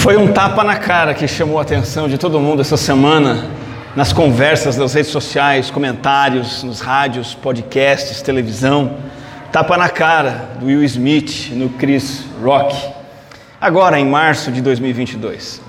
Foi 0.00 0.16
um 0.16 0.32
tapa 0.32 0.64
na 0.64 0.76
cara 0.76 1.12
que 1.12 1.28
chamou 1.28 1.58
a 1.58 1.62
atenção 1.62 2.08
de 2.08 2.16
todo 2.16 2.40
mundo 2.40 2.62
essa 2.62 2.78
semana, 2.78 3.44
nas 3.94 4.14
conversas 4.14 4.74
das 4.74 4.94
redes 4.94 5.10
sociais, 5.10 5.70
comentários, 5.70 6.62
nos 6.62 6.80
rádios, 6.80 7.34
podcasts, 7.34 8.22
televisão. 8.22 8.96
Tapa 9.52 9.76
na 9.76 9.90
cara 9.90 10.52
do 10.58 10.64
Will 10.64 10.82
Smith 10.84 11.50
no 11.52 11.68
Chris 11.68 12.24
Rock, 12.42 12.74
agora 13.60 14.00
em 14.00 14.06
março 14.06 14.50
de 14.50 14.62
2022. 14.62 15.60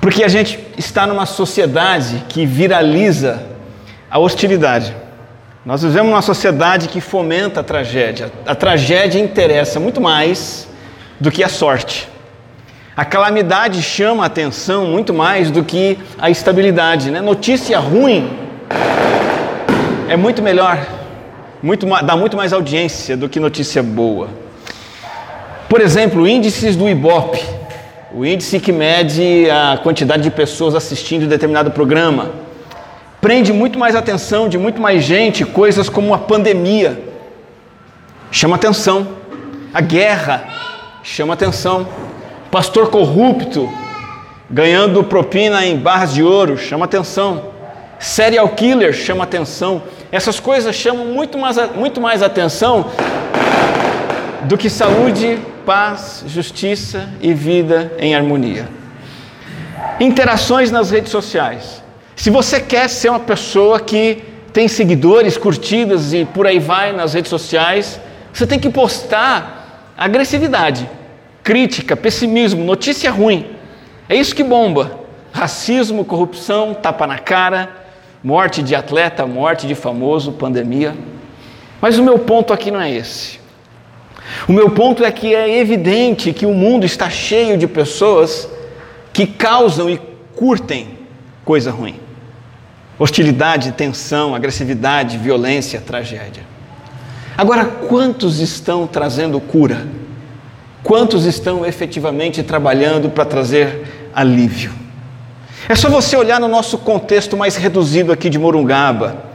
Porque 0.00 0.22
a 0.22 0.28
gente 0.28 0.60
está 0.78 1.04
numa 1.04 1.26
sociedade 1.26 2.22
que 2.28 2.46
viraliza 2.46 3.42
a 4.08 4.20
hostilidade. 4.20 4.94
Nós 5.66 5.82
vivemos 5.82 6.08
numa 6.08 6.22
sociedade 6.22 6.86
que 6.86 7.00
fomenta 7.00 7.58
a 7.58 7.64
tragédia. 7.64 8.30
A 8.46 8.54
tragédia 8.54 9.18
interessa 9.18 9.80
muito 9.80 10.00
mais 10.00 10.68
do 11.18 11.32
que 11.32 11.42
a 11.42 11.48
sorte. 11.48 12.09
A 13.00 13.04
calamidade 13.06 13.82
chama 13.82 14.24
a 14.24 14.26
atenção 14.26 14.84
muito 14.84 15.14
mais 15.14 15.50
do 15.50 15.64
que 15.64 15.98
a 16.18 16.28
estabilidade. 16.28 17.10
Né? 17.10 17.22
Notícia 17.22 17.78
ruim 17.78 18.30
é 20.06 20.18
muito 20.18 20.42
melhor, 20.42 20.86
muito, 21.62 21.86
dá 22.04 22.14
muito 22.14 22.36
mais 22.36 22.52
audiência 22.52 23.16
do 23.16 23.26
que 23.26 23.40
notícia 23.40 23.82
boa. 23.82 24.28
Por 25.66 25.80
exemplo, 25.80 26.28
índices 26.28 26.76
do 26.76 26.86
Ibope, 26.86 27.42
o 28.12 28.22
índice 28.22 28.60
que 28.60 28.70
mede 28.70 29.48
a 29.50 29.78
quantidade 29.82 30.22
de 30.22 30.30
pessoas 30.30 30.74
assistindo 30.74 31.26
determinado 31.26 31.70
programa, 31.70 32.32
prende 33.18 33.50
muito 33.50 33.78
mais 33.78 33.96
atenção 33.96 34.46
de 34.46 34.58
muito 34.58 34.78
mais 34.78 35.02
gente 35.02 35.46
coisas 35.46 35.88
como 35.88 36.12
a 36.12 36.18
pandemia. 36.18 37.02
Chama 38.30 38.56
atenção. 38.56 39.08
A 39.72 39.80
guerra 39.80 40.44
chama 41.02 41.32
atenção 41.32 41.88
pastor 42.50 42.90
corrupto 42.90 43.72
ganhando 44.50 45.04
propina 45.04 45.64
em 45.64 45.76
barras 45.76 46.12
de 46.12 46.22
ouro, 46.22 46.58
chama 46.58 46.84
atenção. 46.84 47.50
Serial 47.98 48.48
killer 48.48 48.92
chama 48.92 49.24
atenção. 49.24 49.82
Essas 50.10 50.40
coisas 50.40 50.74
chamam 50.74 51.06
muito 51.06 51.38
mais, 51.38 51.56
muito 51.76 52.00
mais 52.00 52.22
atenção 52.22 52.90
do 54.44 54.58
que 54.58 54.68
saúde, 54.68 55.38
paz, 55.64 56.24
justiça 56.26 57.08
e 57.20 57.32
vida 57.32 57.92
em 57.98 58.14
harmonia. 58.16 58.68
Interações 60.00 60.70
nas 60.70 60.90
redes 60.90 61.12
sociais. 61.12 61.82
Se 62.16 62.30
você 62.30 62.58
quer 62.58 62.88
ser 62.88 63.10
uma 63.10 63.20
pessoa 63.20 63.78
que 63.78 64.24
tem 64.52 64.66
seguidores, 64.66 65.36
curtidas 65.36 66.12
e 66.12 66.24
por 66.24 66.46
aí 66.46 66.58
vai 66.58 66.92
nas 66.92 67.14
redes 67.14 67.30
sociais, 67.30 68.00
você 68.32 68.46
tem 68.46 68.58
que 68.58 68.68
postar 68.68 69.92
agressividade 69.96 70.88
crítica, 71.42 71.96
pessimismo, 71.96 72.64
notícia 72.64 73.10
ruim. 73.10 73.46
É 74.08 74.14
isso 74.14 74.34
que 74.34 74.42
bomba. 74.42 75.00
Racismo, 75.32 76.04
corrupção, 76.04 76.74
tapa 76.74 77.06
na 77.06 77.18
cara, 77.18 77.70
morte 78.22 78.62
de 78.62 78.74
atleta, 78.74 79.26
morte 79.26 79.66
de 79.66 79.74
famoso, 79.74 80.32
pandemia. 80.32 80.94
Mas 81.80 81.98
o 81.98 82.02
meu 82.02 82.18
ponto 82.18 82.52
aqui 82.52 82.70
não 82.70 82.80
é 82.80 82.90
esse. 82.90 83.40
O 84.48 84.52
meu 84.52 84.70
ponto 84.70 85.04
é 85.04 85.10
que 85.10 85.34
é 85.34 85.58
evidente 85.58 86.32
que 86.32 86.46
o 86.46 86.54
mundo 86.54 86.84
está 86.84 87.08
cheio 87.08 87.56
de 87.56 87.66
pessoas 87.66 88.48
que 89.12 89.26
causam 89.26 89.88
e 89.88 90.00
curtem 90.34 90.98
coisa 91.44 91.70
ruim. 91.70 91.96
Hostilidade, 92.98 93.72
tensão, 93.72 94.34
agressividade, 94.34 95.16
violência, 95.16 95.80
tragédia. 95.80 96.44
Agora, 97.36 97.64
quantos 97.64 98.40
estão 98.40 98.86
trazendo 98.86 99.40
cura? 99.40 99.86
Quantos 100.90 101.24
estão 101.24 101.64
efetivamente 101.64 102.42
trabalhando 102.42 103.10
para 103.10 103.24
trazer 103.24 104.10
alívio? 104.12 104.72
É 105.68 105.76
só 105.76 105.88
você 105.88 106.16
olhar 106.16 106.40
no 106.40 106.48
nosso 106.48 106.78
contexto 106.78 107.36
mais 107.36 107.54
reduzido 107.54 108.10
aqui 108.10 108.28
de 108.28 108.40
Morungaba. 108.40 109.26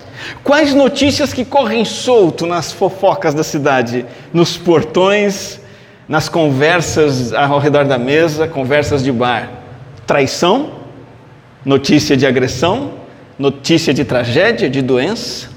Quais 0.44 0.74
notícias 0.74 1.32
que 1.32 1.46
correm 1.46 1.86
solto 1.86 2.46
nas 2.46 2.74
fofocas 2.74 3.34
da 3.34 3.42
cidade, 3.42 4.06
nos 4.34 4.58
portões, 4.58 5.62
nas 6.10 6.28
conversas 6.28 7.32
ao 7.32 7.58
redor 7.58 7.86
da 7.86 7.98
mesa, 7.98 8.50
conversas 8.50 9.02
de 9.02 9.14
bar? 9.14 9.50
Traição? 10.06 10.72
Notícia 11.64 12.18
de 12.18 12.28
agressão? 12.28 12.96
Notícia 13.40 13.94
de 13.94 14.04
tragédia, 14.04 14.70
de 14.70 14.82
doença? 14.82 15.48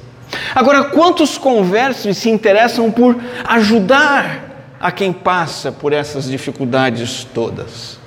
Agora, 0.54 0.84
quantos 0.84 1.36
conversos 1.36 2.18
se 2.18 2.30
interessam 2.30 2.88
por 2.88 3.16
ajudar 3.48 4.47
a 4.80 4.92
quem 4.92 5.12
passa 5.12 5.72
por 5.72 5.92
essas 5.92 6.24
dificuldades 6.26 7.26
todas. 7.34 7.98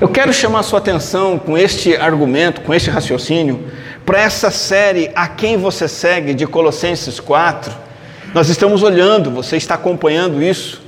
Eu 0.00 0.08
quero 0.08 0.32
chamar 0.32 0.62
sua 0.62 0.78
atenção 0.78 1.38
com 1.38 1.58
este 1.58 1.96
argumento, 1.96 2.60
com 2.60 2.72
este 2.72 2.90
raciocínio, 2.90 3.64
para 4.06 4.20
essa 4.20 4.50
série 4.50 5.10
A 5.14 5.26
Quem 5.26 5.56
Você 5.56 5.88
Segue 5.88 6.34
de 6.34 6.46
Colossenses 6.46 7.18
4. 7.18 7.72
Nós 8.32 8.48
estamos 8.48 8.82
olhando, 8.82 9.30
você 9.30 9.56
está 9.56 9.74
acompanhando 9.74 10.42
isso 10.42 10.82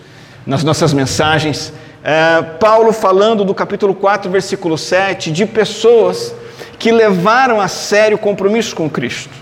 nas 0.46 0.62
nossas 0.62 0.92
mensagens. 0.92 1.72
É, 2.02 2.42
Paulo 2.42 2.92
falando 2.92 3.44
do 3.44 3.54
capítulo 3.54 3.94
4, 3.94 4.30
versículo 4.30 4.78
7, 4.78 5.30
de 5.32 5.44
pessoas 5.44 6.34
que 6.78 6.90
levaram 6.90 7.60
a 7.60 7.68
sério 7.68 8.16
o 8.16 8.20
compromisso 8.20 8.74
com 8.74 8.88
Cristo. 8.88 9.34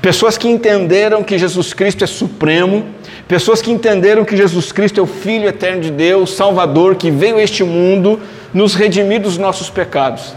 Pessoas 0.00 0.36
que 0.36 0.48
entenderam 0.48 1.22
que 1.22 1.38
Jesus 1.38 1.72
Cristo 1.72 2.04
é 2.04 2.06
supremo, 2.06 2.86
pessoas 3.28 3.62
que 3.62 3.70
entenderam 3.70 4.24
que 4.24 4.36
Jesus 4.36 4.72
Cristo 4.72 5.00
é 5.00 5.02
o 5.02 5.06
Filho 5.06 5.48
eterno 5.48 5.80
de 5.80 5.90
Deus, 5.90 6.34
Salvador, 6.34 6.96
que 6.96 7.10
veio 7.10 7.36
a 7.36 7.42
este 7.42 7.64
mundo 7.64 8.20
nos 8.52 8.74
redimir 8.74 9.20
dos 9.20 9.38
nossos 9.38 9.70
pecados. 9.70 10.34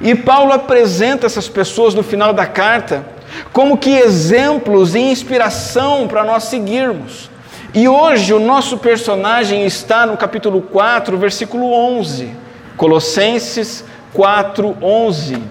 E 0.00 0.14
Paulo 0.14 0.52
apresenta 0.52 1.26
essas 1.26 1.48
pessoas 1.48 1.94
no 1.94 2.02
final 2.02 2.32
da 2.32 2.46
carta 2.46 3.04
como 3.52 3.76
que 3.76 3.90
exemplos 3.90 4.94
e 4.94 5.00
inspiração 5.00 6.06
para 6.06 6.24
nós 6.24 6.44
seguirmos. 6.44 7.30
E 7.74 7.88
hoje 7.88 8.32
o 8.32 8.38
nosso 8.38 8.78
personagem 8.78 9.66
está 9.66 10.06
no 10.06 10.16
capítulo 10.16 10.62
4, 10.62 11.16
versículo 11.18 11.72
11. 11.72 12.30
Colossenses 12.76 13.84
4, 14.12 14.76
11. 14.80 15.42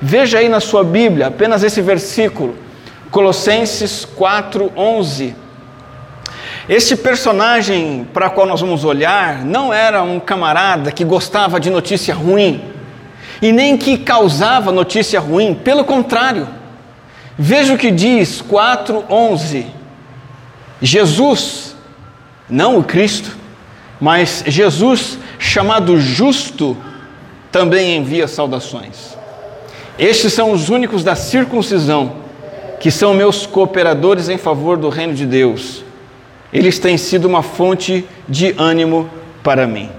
Veja 0.00 0.38
aí 0.38 0.48
na 0.48 0.60
sua 0.60 0.82
Bíblia 0.82 1.28
apenas 1.28 1.62
esse 1.62 1.80
versículo. 1.80 2.56
Colossenses 3.10 4.04
4:11. 4.04 5.34
Este 6.68 6.94
personagem 6.94 8.06
para 8.12 8.28
qual 8.28 8.46
nós 8.46 8.60
vamos 8.60 8.84
olhar 8.84 9.42
não 9.42 9.72
era 9.72 10.02
um 10.02 10.20
camarada 10.20 10.92
que 10.92 11.02
gostava 11.02 11.58
de 11.58 11.70
notícia 11.70 12.14
ruim 12.14 12.62
e 13.40 13.50
nem 13.52 13.74
que 13.76 13.96
causava 13.96 14.70
notícia 14.70 15.18
ruim, 15.18 15.54
pelo 15.54 15.82
contrário. 15.82 16.46
Veja 17.38 17.72
o 17.72 17.78
que 17.78 17.90
diz 17.90 18.42
4:11. 18.42 19.64
Jesus, 20.82 21.74
não 22.50 22.78
o 22.78 22.84
Cristo, 22.84 23.34
mas 23.98 24.44
Jesus, 24.46 25.18
chamado 25.38 25.98
justo, 25.98 26.76
também 27.50 27.96
envia 27.96 28.28
saudações. 28.28 29.16
Estes 29.98 30.34
são 30.34 30.52
os 30.52 30.68
únicos 30.68 31.02
da 31.02 31.16
circuncisão 31.16 32.16
que 32.78 32.90
são 32.90 33.14
meus 33.14 33.46
cooperadores 33.46 34.28
em 34.28 34.36
favor 34.36 34.76
do 34.76 34.90
reino 34.90 35.14
de 35.14 35.24
Deus. 35.24 35.87
Eles 36.52 36.78
têm 36.78 36.96
sido 36.96 37.26
uma 37.26 37.42
fonte 37.42 38.06
de 38.28 38.54
ânimo 38.58 39.08
para 39.42 39.66
mim. 39.66 39.90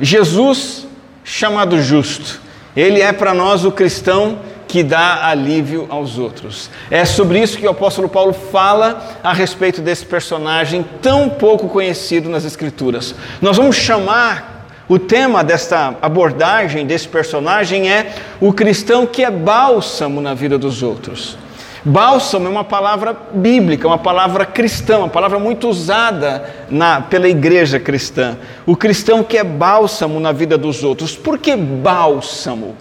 Jesus, 0.00 0.86
chamado 1.22 1.80
justo, 1.80 2.40
ele 2.76 3.00
é 3.00 3.12
para 3.12 3.34
nós 3.34 3.64
o 3.64 3.72
cristão 3.72 4.38
que 4.66 4.82
dá 4.82 5.26
alívio 5.26 5.86
aos 5.88 6.18
outros. 6.18 6.68
É 6.90 7.04
sobre 7.04 7.40
isso 7.40 7.58
que 7.58 7.66
o 7.66 7.70
apóstolo 7.70 8.08
Paulo 8.08 8.32
fala 8.32 9.18
a 9.22 9.32
respeito 9.32 9.80
desse 9.80 10.04
personagem 10.04 10.84
tão 11.00 11.28
pouco 11.28 11.68
conhecido 11.68 12.28
nas 12.28 12.44
Escrituras. 12.44 13.14
Nós 13.40 13.56
vamos 13.56 13.76
chamar 13.76 14.66
o 14.88 14.98
tema 14.98 15.42
desta 15.42 15.96
abordagem 16.02 16.86
desse 16.86 17.08
personagem 17.08 17.90
é 17.90 18.14
o 18.40 18.52
cristão 18.52 19.06
que 19.06 19.24
é 19.24 19.30
bálsamo 19.30 20.20
na 20.20 20.34
vida 20.34 20.58
dos 20.58 20.82
outros. 20.82 21.38
Bálsamo 21.86 22.46
é 22.46 22.50
uma 22.50 22.64
palavra 22.64 23.14
bíblica, 23.34 23.86
uma 23.86 23.98
palavra 23.98 24.46
cristã, 24.46 25.00
uma 25.00 25.08
palavra 25.08 25.38
muito 25.38 25.68
usada 25.68 26.50
na, 26.70 27.02
pela 27.02 27.28
igreja 27.28 27.78
cristã. 27.78 28.38
O 28.64 28.74
cristão 28.74 29.22
que 29.22 29.36
é 29.36 29.44
bálsamo 29.44 30.18
na 30.18 30.32
vida 30.32 30.56
dos 30.56 30.82
outros. 30.82 31.14
Por 31.14 31.38
que 31.38 31.54
bálsamo? 31.54 32.74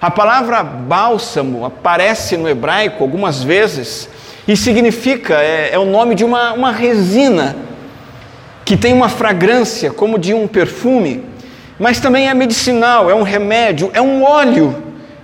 A 0.00 0.08
palavra 0.08 0.62
bálsamo 0.62 1.64
aparece 1.64 2.36
no 2.36 2.48
hebraico 2.48 3.02
algumas 3.02 3.42
vezes 3.42 4.08
e 4.46 4.56
significa, 4.56 5.34
é, 5.34 5.70
é 5.72 5.78
o 5.78 5.84
nome 5.84 6.14
de 6.14 6.24
uma, 6.24 6.52
uma 6.52 6.70
resina 6.70 7.56
que 8.64 8.76
tem 8.76 8.92
uma 8.92 9.08
fragrância 9.08 9.90
como 9.90 10.16
de 10.16 10.32
um 10.32 10.46
perfume, 10.46 11.24
mas 11.76 11.98
também 11.98 12.28
é 12.28 12.34
medicinal, 12.34 13.10
é 13.10 13.14
um 13.16 13.22
remédio, 13.22 13.90
é 13.92 14.00
um 14.00 14.22
óleo 14.22 14.80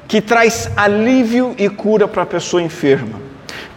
que 0.09 0.21
traz 0.21 0.69
alívio 0.77 1.55
e 1.57 1.69
cura 1.69 2.09
para 2.09 2.25
a 2.25 2.27
pessoa 2.27 2.61
enferma. 2.61 3.20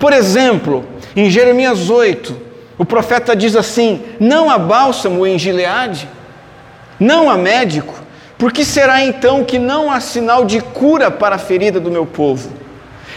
Por 0.03 0.11
exemplo, 0.11 0.83
em 1.15 1.29
Jeremias 1.29 1.89
8, 1.89 2.35
o 2.77 2.83
profeta 2.83 3.33
diz 3.33 3.55
assim: 3.55 4.01
Não 4.19 4.49
há 4.49 4.57
bálsamo 4.57 5.25
em 5.25 5.39
Gileade? 5.39 6.09
não 6.99 7.29
há 7.29 7.37
médico, 7.37 7.93
por 8.37 8.51
que 8.51 8.65
será 8.65 9.01
então 9.01 9.45
que 9.45 9.57
não 9.57 9.89
há 9.89 10.01
sinal 10.01 10.43
de 10.43 10.59
cura 10.59 11.09
para 11.09 11.35
a 11.35 11.39
ferida 11.39 11.79
do 11.79 11.89
meu 11.89 12.05
povo? 12.05 12.49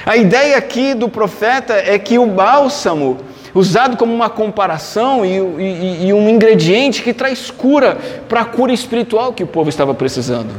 A 0.07 0.17
ideia 0.17 0.57
aqui 0.57 0.95
do 0.95 1.09
profeta 1.09 1.75
é 1.75 1.99
que 1.99 2.21
o 2.21 2.27
bálsamo, 2.27 3.19
usado 3.53 3.97
como 3.97 4.15
uma 4.15 4.31
comparação 4.31 5.27
e, 5.27 5.39
e, 5.39 6.07
e 6.07 6.13
um 6.13 6.29
ingrediente 6.29 7.03
que 7.03 7.13
traz 7.13 7.51
cura 7.51 7.99
para 8.29 8.43
a 8.43 8.45
cura 8.45 8.73
espiritual 8.73 9.33
que 9.33 9.43
o 9.43 9.47
povo 9.49 9.69
estava 9.69 9.93
precisando. 9.93 10.55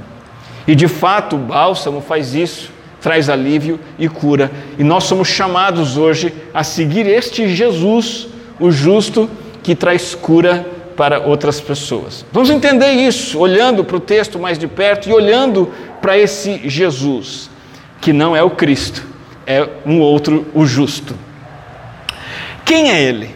E 0.67 0.75
de 0.75 0.89
fato, 0.89 1.37
o 1.37 1.39
bálsamo 1.39 2.01
faz 2.01 2.35
isso, 2.35 2.75
traz 3.01 3.29
alívio 3.29 3.79
e 3.97 4.07
cura. 4.07 4.51
E 4.77 4.83
nós 4.83 5.05
somos 5.05 5.27
chamados 5.27 5.97
hoje 5.97 6.33
a 6.53 6.63
seguir 6.63 7.05
este 7.07 7.47
Jesus, 7.47 8.27
o 8.59 8.71
justo, 8.71 9.29
que 9.63 9.75
traz 9.75 10.15
cura 10.15 10.65
para 10.95 11.19
outras 11.19 11.61
pessoas. 11.61 12.25
Vamos 12.31 12.49
entender 12.49 12.91
isso 12.93 13.37
olhando 13.39 13.83
para 13.83 13.97
o 13.97 13.99
texto 13.99 14.39
mais 14.39 14.57
de 14.57 14.67
perto 14.67 15.07
e 15.07 15.13
olhando 15.13 15.71
para 16.01 16.17
esse 16.17 16.67
Jesus, 16.67 17.49
que 18.01 18.11
não 18.11 18.35
é 18.35 18.41
o 18.41 18.49
Cristo, 18.49 19.03
é 19.45 19.67
um 19.85 19.99
outro, 19.99 20.47
o 20.53 20.65
justo. 20.65 21.15
Quem 22.65 22.91
é 22.91 23.01
ele? 23.01 23.35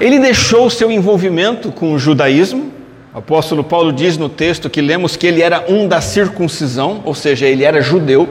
Ele 0.00 0.18
deixou 0.18 0.68
seu 0.68 0.90
envolvimento 0.90 1.70
com 1.70 1.92
o 1.92 1.98
judaísmo. 1.98 2.73
O 3.14 3.18
apóstolo 3.18 3.62
Paulo 3.62 3.92
diz 3.92 4.18
no 4.18 4.28
texto 4.28 4.68
que 4.68 4.80
lemos 4.80 5.16
que 5.16 5.26
ele 5.26 5.40
era 5.40 5.64
um 5.68 5.86
da 5.86 6.00
circuncisão, 6.00 7.00
ou 7.04 7.14
seja, 7.14 7.46
ele 7.46 7.64
era 7.64 7.80
judeu. 7.80 8.28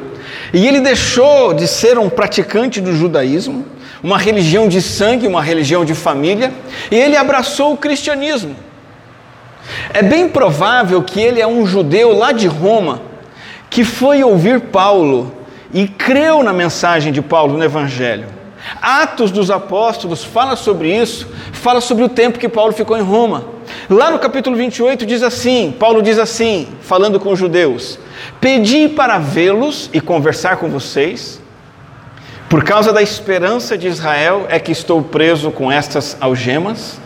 E 0.53 0.67
ele 0.67 0.81
deixou 0.81 1.53
de 1.53 1.67
ser 1.67 1.97
um 1.97 2.09
praticante 2.09 2.81
do 2.81 2.93
judaísmo 2.93 3.65
uma 4.03 4.17
religião 4.17 4.67
de 4.67 4.81
sangue, 4.81 5.25
uma 5.25 5.41
religião 5.41 5.85
de 5.85 5.95
família, 5.95 6.51
e 6.91 6.95
ele 6.95 7.15
abraçou 7.15 7.71
o 7.71 7.77
cristianismo. 7.77 8.53
É 9.93 10.03
bem 10.03 10.27
provável 10.27 11.01
que 11.01 11.21
ele 11.21 11.39
é 11.39 11.47
um 11.47 11.65
judeu 11.65 12.11
lá 12.11 12.33
de 12.33 12.47
Roma 12.47 13.01
que 13.69 13.85
foi 13.85 14.21
ouvir 14.21 14.59
Paulo 14.59 15.33
e 15.73 15.87
creu 15.87 16.43
na 16.43 16.51
mensagem 16.51 17.13
de 17.13 17.21
Paulo 17.21 17.57
no 17.57 17.63
Evangelho. 17.63 18.27
Atos 18.81 19.31
dos 19.31 19.49
Apóstolos 19.49 20.23
fala 20.23 20.55
sobre 20.55 20.93
isso, 20.93 21.27
fala 21.53 21.79
sobre 21.79 22.03
o 22.03 22.09
tempo 22.09 22.37
que 22.37 22.49
Paulo 22.49 22.73
ficou 22.73 22.97
em 22.97 23.01
Roma. 23.01 23.52
Lá 23.89 24.09
no 24.09 24.19
capítulo 24.19 24.55
28 24.55 25.05
diz 25.05 25.21
assim: 25.21 25.73
Paulo 25.77 26.01
diz 26.01 26.17
assim, 26.17 26.67
falando 26.81 27.19
com 27.19 27.31
os 27.31 27.39
judeus: 27.39 27.99
Pedi 28.39 28.87
para 28.87 29.17
vê-los 29.17 29.89
e 29.91 29.99
conversar 29.99 30.57
com 30.57 30.69
vocês, 30.69 31.41
por 32.49 32.63
causa 32.63 32.93
da 32.93 33.01
esperança 33.01 33.77
de 33.77 33.87
Israel 33.87 34.45
é 34.49 34.59
que 34.59 34.71
estou 34.71 35.01
preso 35.01 35.51
com 35.51 35.71
estas 35.71 36.15
algemas. 36.21 37.01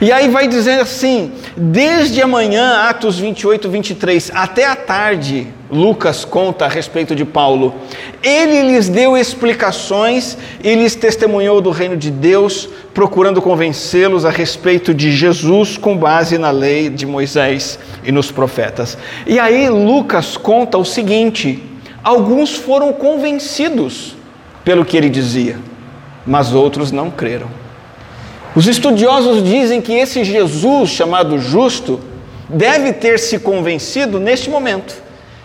E 0.00 0.10
aí 0.12 0.28
vai 0.28 0.48
dizer 0.48 0.80
assim: 0.80 1.32
desde 1.56 2.22
amanhã, 2.22 2.88
Atos 2.88 3.18
28, 3.18 3.68
23, 3.68 4.30
até 4.34 4.66
a 4.66 4.76
tarde, 4.76 5.48
Lucas 5.70 6.24
conta 6.24 6.64
a 6.64 6.68
respeito 6.68 7.14
de 7.14 7.24
Paulo. 7.24 7.74
Ele 8.22 8.62
lhes 8.62 8.88
deu 8.88 9.16
explicações 9.16 10.38
e 10.62 10.74
lhes 10.74 10.94
testemunhou 10.94 11.60
do 11.60 11.70
reino 11.70 11.96
de 11.96 12.10
Deus, 12.10 12.68
procurando 12.94 13.42
convencê-los 13.42 14.24
a 14.24 14.30
respeito 14.30 14.94
de 14.94 15.12
Jesus 15.12 15.76
com 15.76 15.96
base 15.96 16.38
na 16.38 16.50
lei 16.50 16.88
de 16.88 17.06
Moisés 17.06 17.78
e 18.02 18.10
nos 18.10 18.30
profetas. 18.30 18.96
E 19.26 19.38
aí 19.38 19.68
Lucas 19.68 20.36
conta 20.36 20.78
o 20.78 20.84
seguinte: 20.84 21.62
alguns 22.02 22.54
foram 22.54 22.92
convencidos 22.92 24.16
pelo 24.64 24.84
que 24.84 24.96
ele 24.96 25.10
dizia, 25.10 25.58
mas 26.26 26.52
outros 26.52 26.90
não 26.92 27.10
creram. 27.10 27.57
Os 28.58 28.66
estudiosos 28.66 29.40
dizem 29.40 29.80
que 29.80 29.92
esse 29.92 30.24
Jesus, 30.24 30.90
chamado 30.90 31.38
justo, 31.38 32.00
deve 32.48 32.92
ter 32.92 33.16
se 33.16 33.38
convencido 33.38 34.18
neste 34.18 34.50
momento, 34.50 35.00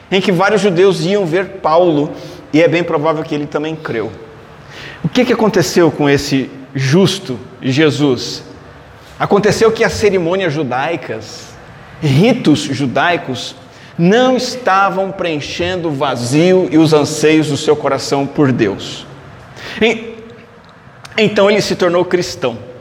em 0.09 0.19
que 0.19 0.31
vários 0.31 0.61
judeus 0.61 1.05
iam 1.05 1.23
ver 1.23 1.59
Paulo, 1.61 2.09
e 2.51 2.59
é 2.59 2.67
bem 2.67 2.83
provável 2.83 3.23
que 3.23 3.35
ele 3.35 3.45
também 3.45 3.75
creu. 3.75 4.11
O 5.03 5.09
que, 5.09 5.23
que 5.23 5.31
aconteceu 5.31 5.91
com 5.91 6.09
esse 6.09 6.49
justo 6.73 7.39
Jesus? 7.61 8.41
Aconteceu 9.19 9.71
que 9.71 9.83
as 9.83 9.93
cerimônias 9.93 10.51
judaicas, 10.51 11.49
ritos 12.01 12.61
judaicos, 12.61 13.55
não 13.95 14.35
estavam 14.35 15.11
preenchendo 15.11 15.89
o 15.89 15.91
vazio 15.91 16.67
e 16.71 16.79
os 16.79 16.93
anseios 16.93 17.45
do 17.49 17.57
seu 17.57 17.75
coração 17.75 18.25
por 18.25 18.51
Deus. 18.51 19.05
Então 21.15 21.47
ele 21.47 21.61
se 21.61 21.75
tornou 21.75 22.03
cristão. 22.03 22.72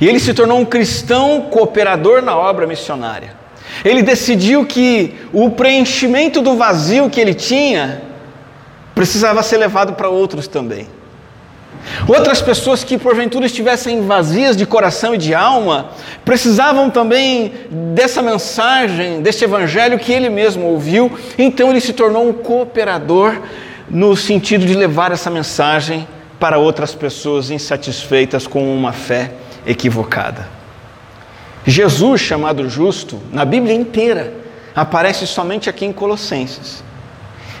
E 0.00 0.08
ele 0.08 0.20
se 0.20 0.34
tornou 0.34 0.58
um 0.58 0.64
cristão 0.64 1.42
cooperador 1.50 2.22
na 2.22 2.36
obra 2.36 2.66
missionária. 2.66 3.34
Ele 3.84 4.02
decidiu 4.02 4.64
que 4.64 5.14
o 5.32 5.50
preenchimento 5.50 6.40
do 6.40 6.56
vazio 6.56 7.10
que 7.10 7.20
ele 7.20 7.34
tinha 7.34 8.02
precisava 8.94 9.42
ser 9.42 9.58
levado 9.58 9.94
para 9.94 10.08
outros 10.08 10.48
também. 10.48 10.88
Outras 12.08 12.42
pessoas 12.42 12.82
que 12.82 12.98
porventura 12.98 13.46
estivessem 13.46 14.06
vazias 14.06 14.56
de 14.56 14.66
coração 14.66 15.14
e 15.14 15.18
de 15.18 15.34
alma, 15.34 15.90
precisavam 16.24 16.90
também 16.90 17.52
dessa 17.94 18.20
mensagem, 18.22 19.20
deste 19.22 19.44
evangelho 19.44 19.98
que 19.98 20.12
ele 20.12 20.28
mesmo 20.28 20.66
ouviu, 20.66 21.12
então 21.38 21.70
ele 21.70 21.80
se 21.80 21.92
tornou 21.92 22.28
um 22.28 22.32
cooperador 22.32 23.36
no 23.88 24.16
sentido 24.16 24.66
de 24.66 24.74
levar 24.74 25.12
essa 25.12 25.30
mensagem 25.30 26.08
para 26.40 26.58
outras 26.58 26.94
pessoas 26.94 27.50
insatisfeitas 27.50 28.46
com 28.46 28.74
uma 28.76 28.92
fé 28.92 29.30
equivocada. 29.66 30.48
Jesus, 31.66 32.20
chamado 32.20 32.68
justo, 32.70 33.20
na 33.32 33.44
Bíblia 33.44 33.74
inteira, 33.74 34.32
aparece 34.74 35.26
somente 35.26 35.68
aqui 35.68 35.84
em 35.84 35.92
Colossenses. 35.92 36.84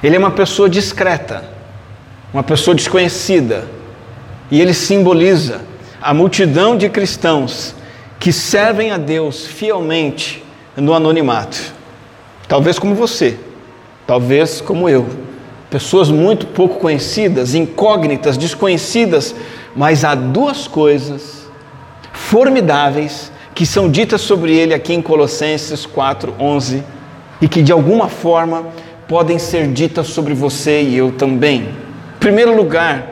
Ele 0.02 0.14
é 0.14 0.18
uma 0.18 0.30
pessoa 0.30 0.68
discreta, 0.70 1.44
uma 2.32 2.42
pessoa 2.42 2.74
desconhecida, 2.74 3.68
e 4.50 4.60
ele 4.60 4.72
simboliza 4.72 5.62
a 6.00 6.14
multidão 6.14 6.76
de 6.76 6.88
cristãos 6.88 7.74
que 8.20 8.32
servem 8.32 8.92
a 8.92 8.96
Deus 8.96 9.44
fielmente 9.44 10.44
no 10.76 10.94
anonimato. 10.94 11.74
Talvez 12.46 12.78
como 12.78 12.94
você, 12.94 13.38
talvez 14.06 14.60
como 14.60 14.88
eu 14.88 15.06
pessoas 15.68 16.10
muito 16.10 16.46
pouco 16.46 16.78
conhecidas, 16.78 17.54
incógnitas, 17.54 18.36
desconhecidas, 18.36 19.34
mas 19.74 20.04
há 20.04 20.14
duas 20.14 20.68
coisas 20.68 21.45
formidáveis 22.26 23.30
que 23.54 23.64
são 23.64 23.88
ditas 23.88 24.20
sobre 24.20 24.52
ele 24.52 24.74
aqui 24.74 24.92
em 24.92 25.00
Colossenses 25.00 25.86
4:11 25.86 26.82
e 27.40 27.46
que 27.46 27.62
de 27.62 27.70
alguma 27.70 28.08
forma 28.08 28.66
podem 29.06 29.38
ser 29.38 29.68
ditas 29.68 30.08
sobre 30.08 30.34
você 30.34 30.82
e 30.82 30.96
eu 30.96 31.12
também. 31.12 31.60
Em 32.16 32.18
primeiro 32.18 32.56
lugar, 32.56 33.06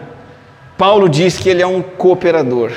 Paulo 0.76 1.08
diz 1.08 1.38
que 1.38 1.48
ele 1.48 1.62
é 1.62 1.66
um 1.66 1.80
cooperador. 1.80 2.72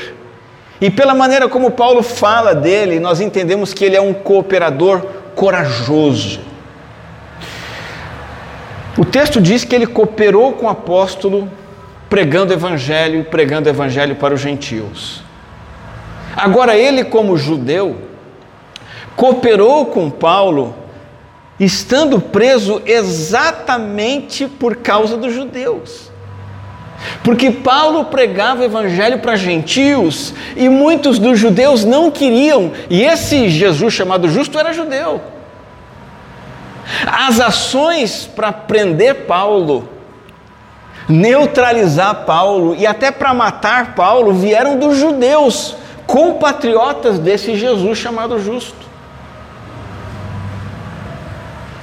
E 0.79 0.91
pela 0.91 1.15
maneira 1.15 1.49
como 1.49 1.71
Paulo 1.71 2.03
fala 2.03 2.53
dele, 2.53 2.99
nós 2.99 3.19
entendemos 3.19 3.73
que 3.73 3.83
ele 3.83 3.95
é 3.95 4.01
um 4.01 4.13
cooperador 4.13 5.01
corajoso. 5.33 6.39
O 8.95 9.03
texto 9.03 9.41
diz 9.41 9.63
que 9.63 9.75
ele 9.75 9.87
cooperou 9.87 10.53
com 10.53 10.67
o 10.67 10.69
apóstolo 10.69 11.49
pregando 12.07 12.53
o 12.53 12.55
evangelho, 12.55 13.23
pregando 13.23 13.67
o 13.67 13.71
evangelho 13.71 14.15
para 14.15 14.35
os 14.35 14.39
gentios. 14.39 15.26
Agora 16.37 16.77
ele 16.77 17.03
como 17.03 17.35
judeu 17.35 17.97
cooperou 19.15 19.87
com 19.87 20.07
Paulo 20.11 20.75
estando 21.59 22.21
preso 22.21 22.79
exatamente 22.85 24.47
por 24.47 24.75
causa 24.75 25.17
dos 25.17 25.33
judeus. 25.33 26.11
Porque 27.23 27.49
Paulo 27.49 28.05
pregava 28.05 28.61
o 28.61 28.65
evangelho 28.65 29.17
para 29.17 29.35
gentios 29.35 30.33
e 30.55 30.69
muitos 30.69 31.17
dos 31.17 31.39
judeus 31.39 31.83
não 31.83 32.11
queriam, 32.11 32.71
e 32.89 33.03
esse 33.03 33.49
Jesus 33.49 33.93
chamado 33.93 34.29
justo 34.29 34.59
era 34.59 34.73
judeu. 34.73 35.21
As 37.05 37.39
ações 37.39 38.29
para 38.35 38.51
prender 38.51 39.25
Paulo, 39.25 39.89
neutralizar 41.09 42.25
Paulo 42.25 42.75
e 42.75 42.85
até 42.85 43.11
para 43.11 43.33
matar 43.33 43.95
Paulo 43.95 44.33
vieram 44.33 44.77
dos 44.77 44.97
judeus, 44.97 45.75
compatriotas 46.07 47.19
desse 47.19 47.55
Jesus 47.55 47.97
chamado 47.97 48.39
justo. 48.39 48.87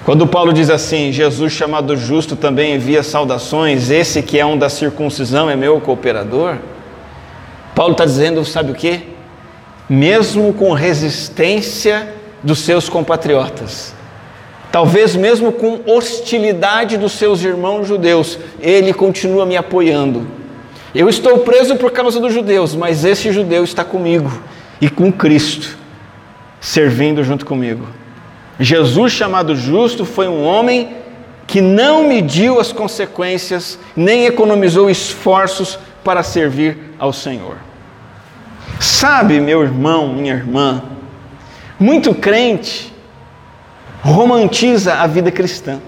Quando 0.04 0.26
Paulo 0.26 0.52
diz 0.52 0.68
assim, 0.68 1.12
Jesus 1.12 1.52
chamado 1.52 1.96
justo 1.96 2.34
também 2.34 2.74
envia 2.74 3.02
saudações, 3.02 3.90
esse 3.90 4.22
que 4.22 4.38
é 4.38 4.44
um 4.44 4.56
da 4.56 4.68
circuncisão 4.68 5.48
é 5.48 5.56
meu 5.56 5.80
cooperador. 5.80 6.56
Paulo 7.74 7.92
está 7.92 8.04
dizendo, 8.04 8.44
sabe 8.44 8.72
o 8.72 8.74
que? 8.74 9.00
Mesmo 9.88 10.52
com 10.52 10.72
resistência 10.72 12.14
dos 12.42 12.60
seus 12.60 12.88
compatriotas, 12.88 13.94
talvez 14.70 15.16
mesmo 15.16 15.52
com 15.52 15.80
hostilidade 15.86 16.98
dos 16.98 17.12
seus 17.12 17.42
irmãos 17.42 17.86
judeus, 17.86 18.38
ele 18.60 18.92
continua 18.92 19.46
me 19.46 19.56
apoiando. 19.56 20.43
Eu 20.94 21.08
estou 21.08 21.38
preso 21.38 21.76
por 21.76 21.90
causa 21.90 22.20
dos 22.20 22.32
judeus, 22.32 22.74
mas 22.74 23.04
esse 23.04 23.32
judeu 23.32 23.64
está 23.64 23.84
comigo 23.84 24.30
e 24.80 24.88
com 24.88 25.10
Cristo. 25.10 25.76
servindo 26.60 27.22
junto 27.22 27.44
comigo. 27.44 27.86
Jesus, 28.58 29.12
chamado 29.12 29.54
justo, 29.54 30.04
foi 30.06 30.26
um 30.28 30.44
homem 30.44 30.96
que 31.46 31.60
não 31.60 32.08
mediu 32.08 32.58
as 32.58 32.72
consequências, 32.72 33.78
nem 33.94 34.24
economizou 34.24 34.88
esforços 34.88 35.78
para 36.02 36.22
servir 36.22 36.78
ao 36.98 37.12
Senhor. 37.12 37.56
Sabe, 38.80 39.40
meu 39.40 39.62
irmão, 39.62 40.08
minha 40.08 40.32
irmã, 40.32 40.82
muito 41.78 42.14
crente 42.14 42.94
romantiza 44.02 44.94
a 44.94 45.06
vida 45.06 45.30
cristã. 45.30 45.80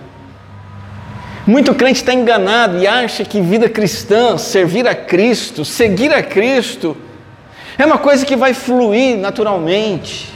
Muito 1.47 1.73
crente 1.77 2.01
está 2.01 2.13
enganado 2.13 2.77
e 2.79 2.89
acha 2.89 3.25
que 3.25 3.41
vida 3.41 3.69
cristã, 3.69 4.37
servir 4.37 4.89
a 4.89 4.97
Cristo, 4.97 5.65
seguir 5.65 6.13
a 6.13 6.21
Cristo, 6.21 6.97
é 7.79 7.87
uma 7.87 7.99
coisa 7.99 8.27
que 8.27 8.35
vai 8.35 8.53
fluir 8.53 9.17
naturalmente. 9.17 10.29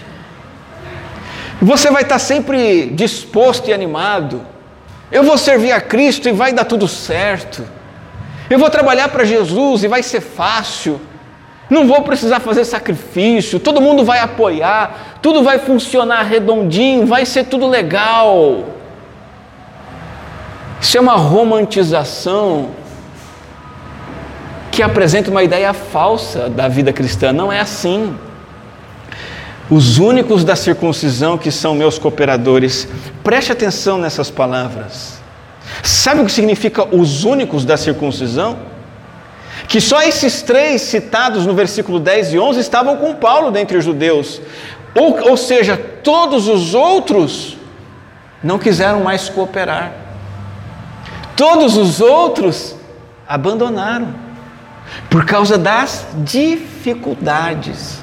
Você 1.61 1.91
vai 1.91 2.03
estar 2.03 2.21
sempre 2.21 2.87
disposto 2.91 3.69
e 3.69 3.73
animado. 3.73 4.47
Eu 5.11 5.25
vou 5.25 5.37
servir 5.37 5.73
a 5.73 5.81
Cristo 5.81 6.29
e 6.29 6.33
vai 6.33 6.53
dar 6.53 6.65
tudo 6.65 6.87
certo. 6.87 7.67
Eu 8.49 8.61
vou 8.61 8.71
trabalhar 8.71 9.09
para 9.09 9.25
Jesus 9.25 9.83
e 9.83 9.89
vai 9.89 10.05
ser 10.05 10.21
fácil. 10.21 11.01
Não 11.69 11.89
vou 11.89 12.03
precisar 12.03 12.39
fazer 12.39 12.65
sacrifício, 12.65 13.59
todo 13.59 13.81
mundo 13.81 14.05
vai 14.05 14.21
apoiar, 14.21 15.19
tudo 15.21 15.43
vai 15.43 15.59
funcionar 15.59 16.23
redondinho, 16.23 17.05
vai 17.05 17.27
ser 17.27 17.47
tudo 17.47 17.67
legal. 17.67 18.80
Isso 20.81 20.97
é 20.97 21.01
uma 21.01 21.17
romantização 21.17 22.71
que 24.71 24.83
apresenta 24.83 25.31
uma 25.31 25.43
ideia 25.43 25.73
falsa 25.75 26.49
da 26.49 26.69
vida 26.69 26.93
cristã. 26.93 27.33
Não 27.33 27.53
é 27.53 27.61
assim. 27.61 28.17
Os 29.69 29.99
únicos 29.99 30.43
da 30.43 30.57
circuncisão 30.57 31.37
que 31.37 31.51
são 31.51 31.75
meus 31.75 31.99
cooperadores, 31.99 32.89
preste 33.23 33.53
atenção 33.53 33.99
nessas 33.99 34.31
palavras. 34.31 35.21
Sabe 35.83 36.23
o 36.23 36.25
que 36.25 36.33
significa 36.33 36.85
os 36.95 37.25
únicos 37.25 37.65
da 37.65 37.77
circuncisão? 37.77 38.59
Que 39.69 39.81
só 39.81 40.03
esses 40.03 40.43
três 40.43 40.83
citados 40.83 41.47
no 41.47 41.55
versículo 41.55 42.01
10 42.01 42.33
e 42.33 42.39
11 42.39 42.59
estavam 42.59 42.97
com 42.97 43.15
Paulo 43.15 43.51
dentre 43.51 43.77
os 43.77 43.85
judeus. 43.85 44.41
Ou, 44.95 45.31
ou 45.31 45.37
seja, 45.37 45.77
todos 45.77 46.49
os 46.49 46.75
outros 46.75 47.57
não 48.43 48.59
quiseram 48.59 49.05
mais 49.05 49.29
cooperar. 49.29 50.00
Todos 51.41 51.79
os 51.79 52.03
outros 52.03 52.77
abandonaram 53.27 54.15
por 55.09 55.25
causa 55.25 55.57
das 55.57 56.07
dificuldades 56.19 57.99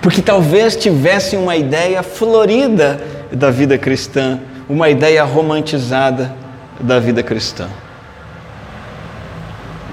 porque 0.00 0.20
talvez 0.20 0.74
tivessem 0.74 1.38
uma 1.38 1.54
ideia 1.54 2.02
florida 2.02 3.00
da 3.30 3.52
vida 3.52 3.78
cristã, 3.78 4.40
uma 4.68 4.90
ideia 4.90 5.22
romantizada 5.22 6.34
da 6.80 6.98
vida 6.98 7.22
cristã. 7.22 7.68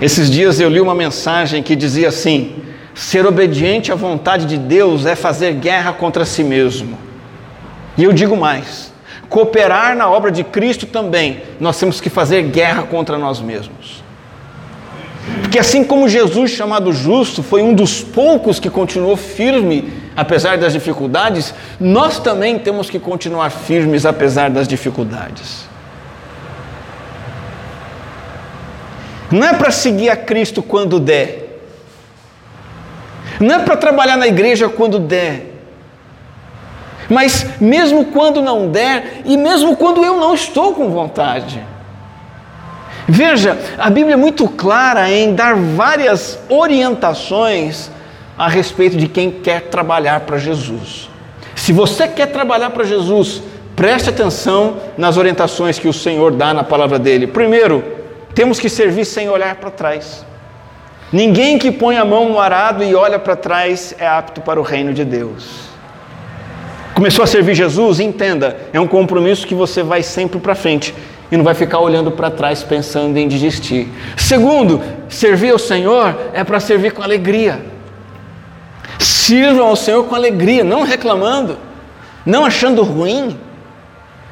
Esses 0.01 0.27
dias 0.27 0.59
eu 0.59 0.67
li 0.67 0.81
uma 0.81 0.95
mensagem 0.95 1.61
que 1.61 1.75
dizia 1.75 2.09
assim: 2.09 2.55
ser 2.95 3.23
obediente 3.23 3.91
à 3.91 3.95
vontade 3.95 4.47
de 4.47 4.57
Deus 4.57 5.05
é 5.05 5.15
fazer 5.15 5.53
guerra 5.53 5.93
contra 5.93 6.25
si 6.25 6.43
mesmo. 6.43 6.97
E 7.95 8.03
eu 8.03 8.11
digo 8.11 8.35
mais: 8.35 8.88
cooperar 9.29 9.95
na 9.95 10.09
obra 10.09 10.31
de 10.31 10.43
Cristo 10.43 10.85
também, 10.85 11.43
nós 11.59 11.79
temos 11.79 12.01
que 12.01 12.09
fazer 12.09 12.43
guerra 12.43 12.83
contra 12.83 13.17
nós 13.17 13.39
mesmos. 13.39 14.03
Porque 15.41 15.59
assim 15.59 15.83
como 15.83 16.09
Jesus, 16.09 16.51
chamado 16.51 16.91
justo, 16.91 17.43
foi 17.43 17.61
um 17.61 17.73
dos 17.73 18.01
poucos 18.01 18.59
que 18.59 18.69
continuou 18.69 19.15
firme 19.15 19.93
apesar 20.15 20.57
das 20.57 20.73
dificuldades, 20.73 21.53
nós 21.79 22.19
também 22.19 22.59
temos 22.59 22.89
que 22.89 22.99
continuar 22.99 23.49
firmes 23.49 24.05
apesar 24.05 24.49
das 24.49 24.67
dificuldades. 24.67 25.67
Não 29.31 29.47
é 29.47 29.53
para 29.53 29.71
seguir 29.71 30.09
a 30.09 30.17
Cristo 30.17 30.61
quando 30.61 30.99
der. 30.99 31.61
Não 33.39 33.55
é 33.55 33.59
para 33.59 33.77
trabalhar 33.77 34.17
na 34.17 34.27
igreja 34.27 34.67
quando 34.67 34.99
der. 34.99 35.48
Mas 37.09 37.59
mesmo 37.59 38.05
quando 38.05 38.41
não 38.41 38.69
der, 38.69 39.21
e 39.25 39.35
mesmo 39.35 39.75
quando 39.75 40.05
eu 40.05 40.17
não 40.17 40.33
estou 40.33 40.73
com 40.73 40.89
vontade. 40.89 41.61
Veja, 43.07 43.57
a 43.77 43.89
Bíblia 43.89 44.13
é 44.13 44.17
muito 44.17 44.47
clara 44.47 45.11
em 45.11 45.33
dar 45.33 45.55
várias 45.55 46.39
orientações 46.47 47.89
a 48.37 48.47
respeito 48.47 48.95
de 48.95 49.07
quem 49.07 49.31
quer 49.31 49.63
trabalhar 49.63 50.19
para 50.21 50.37
Jesus. 50.37 51.09
Se 51.55 51.73
você 51.73 52.07
quer 52.07 52.27
trabalhar 52.27 52.69
para 52.69 52.83
Jesus, 52.83 53.41
preste 53.75 54.11
atenção 54.11 54.77
nas 54.95 55.17
orientações 55.17 55.79
que 55.79 55.87
o 55.87 55.93
Senhor 55.93 56.31
dá 56.31 56.53
na 56.53 56.63
palavra 56.63 56.99
dele. 56.99 57.25
Primeiro, 57.25 57.83
temos 58.35 58.59
que 58.59 58.69
servir 58.69 59.05
sem 59.05 59.27
olhar 59.27 59.55
para 59.55 59.71
trás. 59.71 60.23
Ninguém 61.11 61.57
que 61.57 61.71
põe 61.71 61.97
a 61.97 62.05
mão 62.05 62.29
no 62.29 62.39
arado 62.39 62.83
e 62.83 62.93
olha 62.93 63.17
para 63.17 63.35
trás 63.35 63.95
é 63.97 64.07
apto 64.07 64.41
para 64.41 64.59
o 64.59 64.63
reino 64.63 64.93
de 64.93 65.03
Deus. 65.03 65.68
Começou 66.99 67.23
a 67.23 67.27
servir 67.27 67.55
Jesus? 67.55 68.01
Entenda, 68.01 68.57
é 68.73 68.79
um 68.79 68.85
compromisso 68.85 69.47
que 69.47 69.55
você 69.55 69.81
vai 69.81 70.03
sempre 70.03 70.37
para 70.37 70.53
frente 70.53 70.93
e 71.31 71.37
não 71.37 71.45
vai 71.45 71.53
ficar 71.53 71.79
olhando 71.79 72.11
para 72.11 72.29
trás 72.29 72.61
pensando 72.61 73.15
em 73.15 73.25
desistir. 73.25 73.87
Segundo, 74.17 74.81
servir 75.07 75.51
ao 75.51 75.57
Senhor 75.57 76.13
é 76.33 76.43
para 76.43 76.59
servir 76.59 76.91
com 76.91 77.01
alegria. 77.01 77.61
Sirvam 78.99 79.67
ao 79.67 79.77
Senhor 79.77 80.03
com 80.07 80.13
alegria, 80.13 80.61
não 80.61 80.83
reclamando, 80.83 81.57
não 82.25 82.43
achando 82.43 82.83
ruim, 82.83 83.39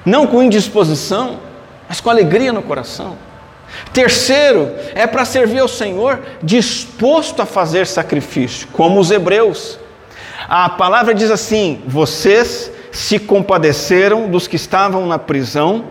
não 0.05 0.27
com 0.27 0.43
indisposição, 0.43 1.39
mas 1.87 2.01
com 2.01 2.09
alegria 2.09 2.51
no 2.51 2.61
coração. 2.61 3.15
Terceiro, 3.93 4.73
é 4.93 5.07
para 5.07 5.23
servir 5.23 5.59
ao 5.59 5.69
Senhor 5.69 6.19
disposto 6.43 7.41
a 7.41 7.45
fazer 7.45 7.87
sacrifício, 7.87 8.67
como 8.73 8.99
os 8.99 9.09
hebreus. 9.09 9.79
A 10.47 10.69
palavra 10.69 11.13
diz 11.13 11.29
assim: 11.29 11.81
vocês 11.85 12.71
se 12.91 13.19
compadeceram 13.19 14.29
dos 14.29 14.47
que 14.47 14.55
estavam 14.55 15.05
na 15.05 15.19
prisão 15.19 15.85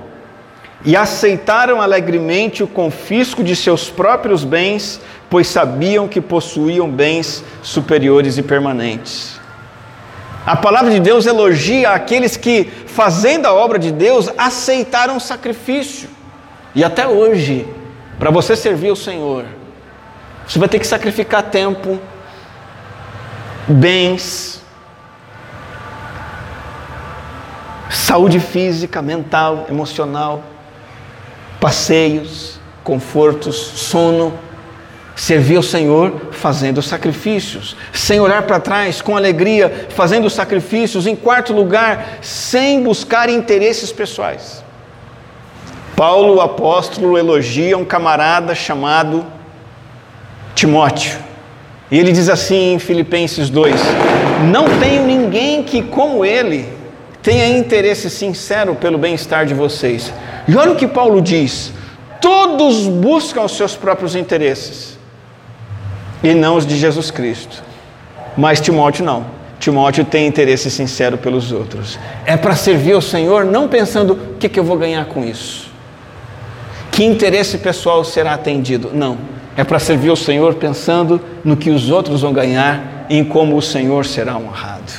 e 0.85 0.97
aceitaram 0.97 1.81
alegremente 1.81 2.63
o 2.63 2.67
confisco 2.67 3.45
de 3.45 3.55
seus 3.55 3.91
próprios 3.91 4.45
bens, 4.45 5.01
pois 5.29 5.47
sabiam 5.47 6.09
que 6.09 6.21
possuíam 6.21 6.89
bens 6.89 7.45
superiores 7.63 8.39
e 8.39 8.43
permanentes. 8.43 9.39
A 10.47 10.55
palavra 10.55 10.91
de 10.91 11.01
Deus 11.01 11.27
elogia 11.27 11.91
aqueles 11.91 12.37
que, 12.37 12.71
fazendo 12.87 13.47
a 13.47 13.53
obra 13.53 13.79
de 13.79 13.91
Deus, 13.91 14.31
aceitaram 14.39 15.17
o 15.17 15.21
sacrifício. 15.21 16.09
E 16.73 16.85
até 16.85 17.07
hoje, 17.07 17.67
para 18.19 18.31
você 18.31 18.55
servir 18.55 18.93
o 18.93 18.97
Senhor, 18.97 19.45
você 20.47 20.59
vai 20.59 20.69
ter 20.69 20.79
que 20.79 20.87
sacrificar 20.87 21.43
tempo, 21.43 21.99
bens, 23.69 24.63
saúde 27.91 28.41
física, 28.41 29.01
mental, 29.03 29.67
emocional 29.69 30.43
passeios, 31.61 32.61
confortos, 32.85 33.57
sono, 33.57 34.33
servir 35.15 35.57
ao 35.57 35.63
Senhor 35.63 36.29
fazendo 36.31 36.83
sacrifícios, 36.83 37.77
sem 37.93 38.21
olhar 38.21 38.43
para 38.43 38.61
trás, 38.61 39.01
com 39.01 39.17
alegria, 39.17 39.89
fazendo 39.91 40.29
sacrifícios. 40.29 41.07
Em 41.07 41.17
quarto 41.17 41.53
lugar, 41.53 42.19
sem 42.21 42.83
buscar 42.83 43.29
interesses 43.29 43.91
pessoais. 43.91 44.65
Paulo, 45.97 46.37
o 46.37 46.41
apóstolo, 46.41 47.17
elogia 47.17 47.79
um 47.79 47.85
camarada 47.85 48.55
chamado 48.55 49.25
Timóteo. 50.55 51.19
E 51.91 51.99
ele 51.99 52.13
diz 52.13 52.29
assim 52.29 52.75
em 52.75 52.79
Filipenses 52.79 53.49
2: 53.49 53.75
Não 54.51 54.79
tenho 54.79 55.07
ninguém 55.07 55.63
que, 55.63 55.83
como 55.83 56.25
ele, 56.25 56.69
tenha 57.23 57.47
interesse 57.59 58.11
sincero 58.11 58.75
pelo 58.75 58.99
bem-estar 58.99 59.47
de 59.47 59.55
vocês 59.55 60.13
e 60.49 60.57
olha 60.57 60.73
o 60.73 60.77
que 60.77 60.87
Paulo 60.87 61.21
diz: 61.21 61.73
todos 62.21 62.87
buscam 62.87 63.43
os 63.43 63.57
seus 63.57 63.75
próprios 63.75 64.15
interesses 64.15 64.99
e 66.23 66.35
não 66.35 66.57
os 66.57 66.67
de 66.67 66.77
Jesus 66.77 67.11
Cristo. 67.11 67.63
Mas 68.37 68.61
Timóteo 68.61 69.05
não. 69.05 69.27
Timóteo 69.59 70.05
tem 70.05 70.27
interesse 70.27 70.71
sincero 70.71 71.17
pelos 71.17 71.51
outros. 71.51 71.99
É 72.25 72.37
para 72.37 72.55
servir 72.55 72.93
ao 72.93 73.01
Senhor, 73.01 73.45
não 73.45 73.69
pensando 73.69 74.13
o 74.13 74.37
que, 74.39 74.49
que 74.49 74.61
eu 74.61 74.65
vou 74.65 74.77
ganhar 74.77 75.07
com 75.07 75.25
isso. 75.25 75.71
Que 76.93 77.05
interesse 77.05 77.59
pessoal 77.59 78.05
será 78.05 78.35
atendido? 78.35 78.91
Não. 78.93 79.19
É 79.57 79.65
para 79.65 79.79
servir 79.79 80.11
ao 80.11 80.17
Senhor 80.17 80.55
pensando 80.55 81.21
no 81.43 81.57
que 81.57 81.71
os 81.71 81.91
outros 81.91 82.21
vão 82.21 82.33
ganhar 82.33 83.07
e 83.09 83.17
em 83.17 83.25
como 83.25 83.57
o 83.57 83.63
Senhor 83.63 84.05
será 84.05 84.37
honrado. 84.37 84.93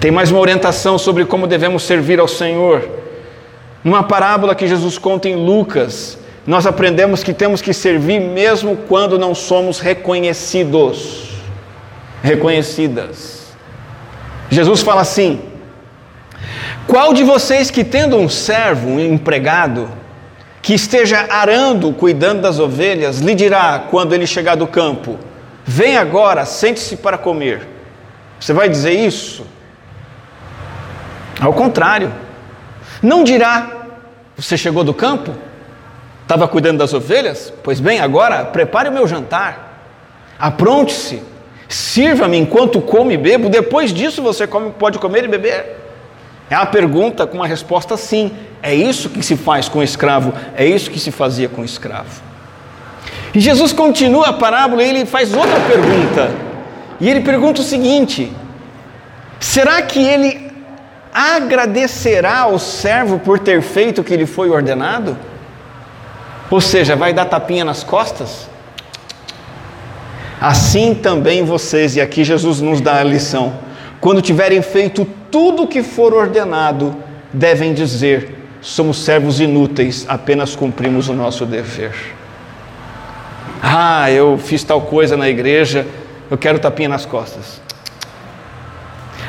Tem 0.00 0.12
mais 0.12 0.30
uma 0.30 0.40
orientação 0.40 0.96
sobre 0.96 1.24
como 1.24 1.46
devemos 1.46 1.82
servir 1.82 2.20
ao 2.20 2.28
Senhor. 2.28 2.88
Numa 3.82 4.02
parábola 4.04 4.54
que 4.54 4.68
Jesus 4.68 4.96
conta 4.96 5.28
em 5.28 5.34
Lucas, 5.34 6.18
nós 6.46 6.66
aprendemos 6.66 7.24
que 7.24 7.32
temos 7.32 7.60
que 7.60 7.74
servir 7.74 8.20
mesmo 8.20 8.76
quando 8.88 9.18
não 9.18 9.34
somos 9.34 9.80
reconhecidos, 9.80 11.30
reconhecidas. 12.22 13.48
Jesus 14.48 14.80
fala 14.80 15.00
assim: 15.00 15.40
Qual 16.86 17.12
de 17.12 17.24
vocês 17.24 17.70
que 17.70 17.82
tendo 17.82 18.16
um 18.16 18.28
servo, 18.28 18.88
um 18.88 19.00
empregado, 19.00 19.88
que 20.68 20.74
esteja 20.74 21.24
arando, 21.30 21.94
cuidando 21.94 22.42
das 22.42 22.58
ovelhas, 22.58 23.20
lhe 23.20 23.34
dirá 23.34 23.86
quando 23.90 24.12
ele 24.12 24.26
chegar 24.26 24.54
do 24.54 24.66
campo: 24.66 25.18
Vem 25.64 25.96
agora, 25.96 26.44
sente-se 26.44 26.98
para 26.98 27.16
comer. 27.16 27.66
Você 28.38 28.52
vai 28.52 28.68
dizer 28.68 28.92
isso? 28.92 29.46
Ao 31.40 31.54
contrário, 31.54 32.12
não 33.02 33.24
dirá: 33.24 33.86
Você 34.36 34.58
chegou 34.58 34.84
do 34.84 34.92
campo? 34.92 35.32
Estava 36.20 36.46
cuidando 36.46 36.76
das 36.76 36.92
ovelhas? 36.92 37.50
Pois 37.62 37.80
bem, 37.80 38.00
agora 38.00 38.44
prepare 38.44 38.90
o 38.90 38.92
meu 38.92 39.08
jantar, 39.08 39.86
apronte-se, 40.38 41.22
sirva-me 41.66 42.36
enquanto 42.36 42.78
como 42.82 43.10
e 43.10 43.16
bebo, 43.16 43.48
depois 43.48 43.90
disso 43.90 44.20
você 44.20 44.46
come, 44.46 44.70
pode 44.72 44.98
comer 44.98 45.24
e 45.24 45.28
beber. 45.28 45.87
É 46.50 46.56
uma 46.56 46.66
pergunta 46.66 47.26
com 47.26 47.36
uma 47.36 47.46
resposta 47.46 47.96
sim. 47.96 48.32
É 48.62 48.74
isso 48.74 49.10
que 49.10 49.22
se 49.22 49.36
faz 49.36 49.68
com 49.68 49.78
o 49.78 49.82
escravo, 49.82 50.32
é 50.56 50.66
isso 50.66 50.90
que 50.90 50.98
se 50.98 51.10
fazia 51.10 51.48
com 51.48 51.62
o 51.62 51.64
escravo. 51.64 52.22
E 53.34 53.40
Jesus 53.40 53.72
continua 53.72 54.28
a 54.28 54.32
parábola 54.32 54.82
e 54.82 54.88
ele 54.88 55.06
faz 55.06 55.32
outra 55.32 55.60
pergunta. 55.60 56.30
E 57.00 57.08
ele 57.08 57.20
pergunta 57.20 57.60
o 57.60 57.64
seguinte: 57.64 58.32
será 59.38 59.82
que 59.82 60.00
ele 60.00 60.50
agradecerá 61.12 62.40
ao 62.40 62.58
servo 62.58 63.18
por 63.18 63.38
ter 63.38 63.62
feito 63.62 64.00
o 64.00 64.04
que 64.04 64.16
lhe 64.16 64.26
foi 64.26 64.50
ordenado? 64.50 65.16
Ou 66.50 66.60
seja, 66.60 66.96
vai 66.96 67.12
dar 67.12 67.26
tapinha 67.26 67.64
nas 67.64 67.84
costas? 67.84 68.48
Assim 70.40 70.94
também 70.94 71.44
vocês, 71.44 71.96
e 71.96 72.00
aqui 72.00 72.24
Jesus 72.24 72.60
nos 72.60 72.80
dá 72.80 73.00
a 73.00 73.04
lição, 73.04 73.58
quando 74.00 74.22
tiverem 74.22 74.62
feito 74.62 75.06
tudo 75.30 75.66
que 75.66 75.82
for 75.82 76.14
ordenado, 76.14 76.96
devem 77.32 77.74
dizer: 77.74 78.34
somos 78.60 78.98
servos 78.98 79.40
inúteis, 79.40 80.04
apenas 80.08 80.56
cumprimos 80.56 81.08
o 81.08 81.14
nosso 81.14 81.46
dever. 81.46 81.94
Ah, 83.62 84.10
eu 84.10 84.38
fiz 84.38 84.62
tal 84.62 84.82
coisa 84.82 85.16
na 85.16 85.28
igreja, 85.28 85.86
eu 86.30 86.38
quero 86.38 86.58
tapinha 86.58 86.88
nas 86.88 87.04
costas. 87.04 87.60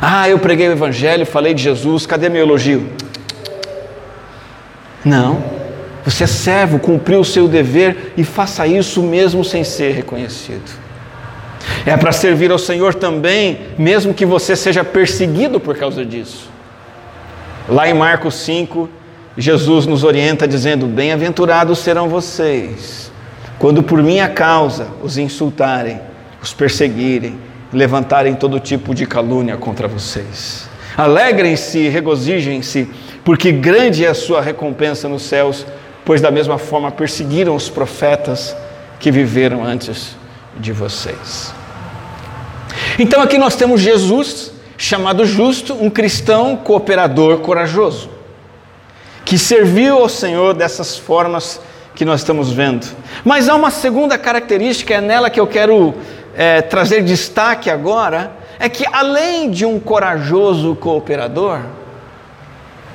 Ah, 0.01 0.29
eu 0.29 0.39
preguei 0.39 0.70
o 0.70 0.72
evangelho, 0.72 1.25
falei 1.25 1.53
de 1.53 1.63
Jesus, 1.63 2.06
cadê 2.06 2.29
meu 2.29 2.41
elogio? 2.41 2.89
Não. 5.03 5.44
Você 6.06 6.24
é 6.24 6.27
servo, 6.27 6.79
cumpriu 6.79 7.20
o 7.20 7.25
seu 7.25 7.48
dever 7.48 8.13
e 8.15 8.24
faça 8.24 8.65
isso 8.65 9.03
mesmo 9.03 9.44
sem 9.44 9.63
ser 9.63 9.94
reconhecido. 9.94 10.88
É 11.85 11.95
para 11.95 12.11
servir 12.11 12.51
ao 12.51 12.57
Senhor 12.59 12.93
também, 12.93 13.59
mesmo 13.77 14.13
que 14.13 14.25
você 14.25 14.55
seja 14.55 14.83
perseguido 14.83 15.59
por 15.59 15.77
causa 15.77 16.05
disso. 16.05 16.49
Lá 17.67 17.88
em 17.88 17.93
Marcos 17.93 18.35
5, 18.35 18.89
Jesus 19.38 19.85
nos 19.85 20.03
orienta 20.03 20.47
dizendo: 20.47 20.88
Bem-aventurados 20.88 21.79
serão 21.79 22.09
vocês, 22.09 23.11
quando 23.57 23.83
por 23.83 24.01
minha 24.01 24.27
causa 24.27 24.88
os 25.03 25.17
insultarem, 25.17 25.99
os 26.41 26.53
perseguirem, 26.53 27.38
levantarem 27.71 28.35
todo 28.35 28.59
tipo 28.59 28.93
de 28.93 29.05
calúnia 29.05 29.55
contra 29.55 29.88
vocês. 29.88 30.67
Alegrem-se 30.97 31.77
e 31.77 31.89
regozijem-se, 31.89 32.89
porque 33.23 33.51
grande 33.51 34.03
é 34.03 34.09
a 34.09 34.15
sua 34.15 34.41
recompensa 34.41 35.07
nos 35.07 35.23
céus, 35.23 35.65
pois 36.03 36.19
da 36.19 36.31
mesma 36.31 36.57
forma 36.57 36.91
perseguiram 36.91 37.55
os 37.55 37.69
profetas 37.69 38.55
que 38.99 39.11
viveram 39.11 39.63
antes 39.63 40.17
de 40.59 40.73
vocês. 40.73 41.58
Então 43.00 43.22
aqui 43.22 43.38
nós 43.38 43.56
temos 43.56 43.79
Jesus, 43.79 44.51
chamado 44.77 45.25
justo, 45.25 45.74
um 45.74 45.89
cristão 45.89 46.58
cooperador 46.58 47.38
corajoso, 47.38 48.10
que 49.24 49.38
serviu 49.38 50.00
ao 50.00 50.10
Senhor 50.10 50.53
dessas 50.53 50.98
formas 50.98 51.62
que 51.96 52.03
nós 52.03 52.20
estamos 52.20 52.51
vendo. 52.51 52.85
Mas 53.24 53.48
há 53.48 53.55
uma 53.55 53.72
segunda 53.72 54.18
característica, 54.18 54.96
é 54.96 55.00
nela 55.00 55.29
que 55.29 55.40
eu 55.40 55.48
quero 55.48 55.94
é, 56.35 56.62
trazer 56.62 57.01
destaque 57.01 57.70
agora, 57.70 58.33
é 58.59 58.68
que 58.68 58.85
além 58.92 59.50
de 59.50 59.66
um 59.66 59.79
corajoso 59.79 60.75
cooperador, 60.75 61.62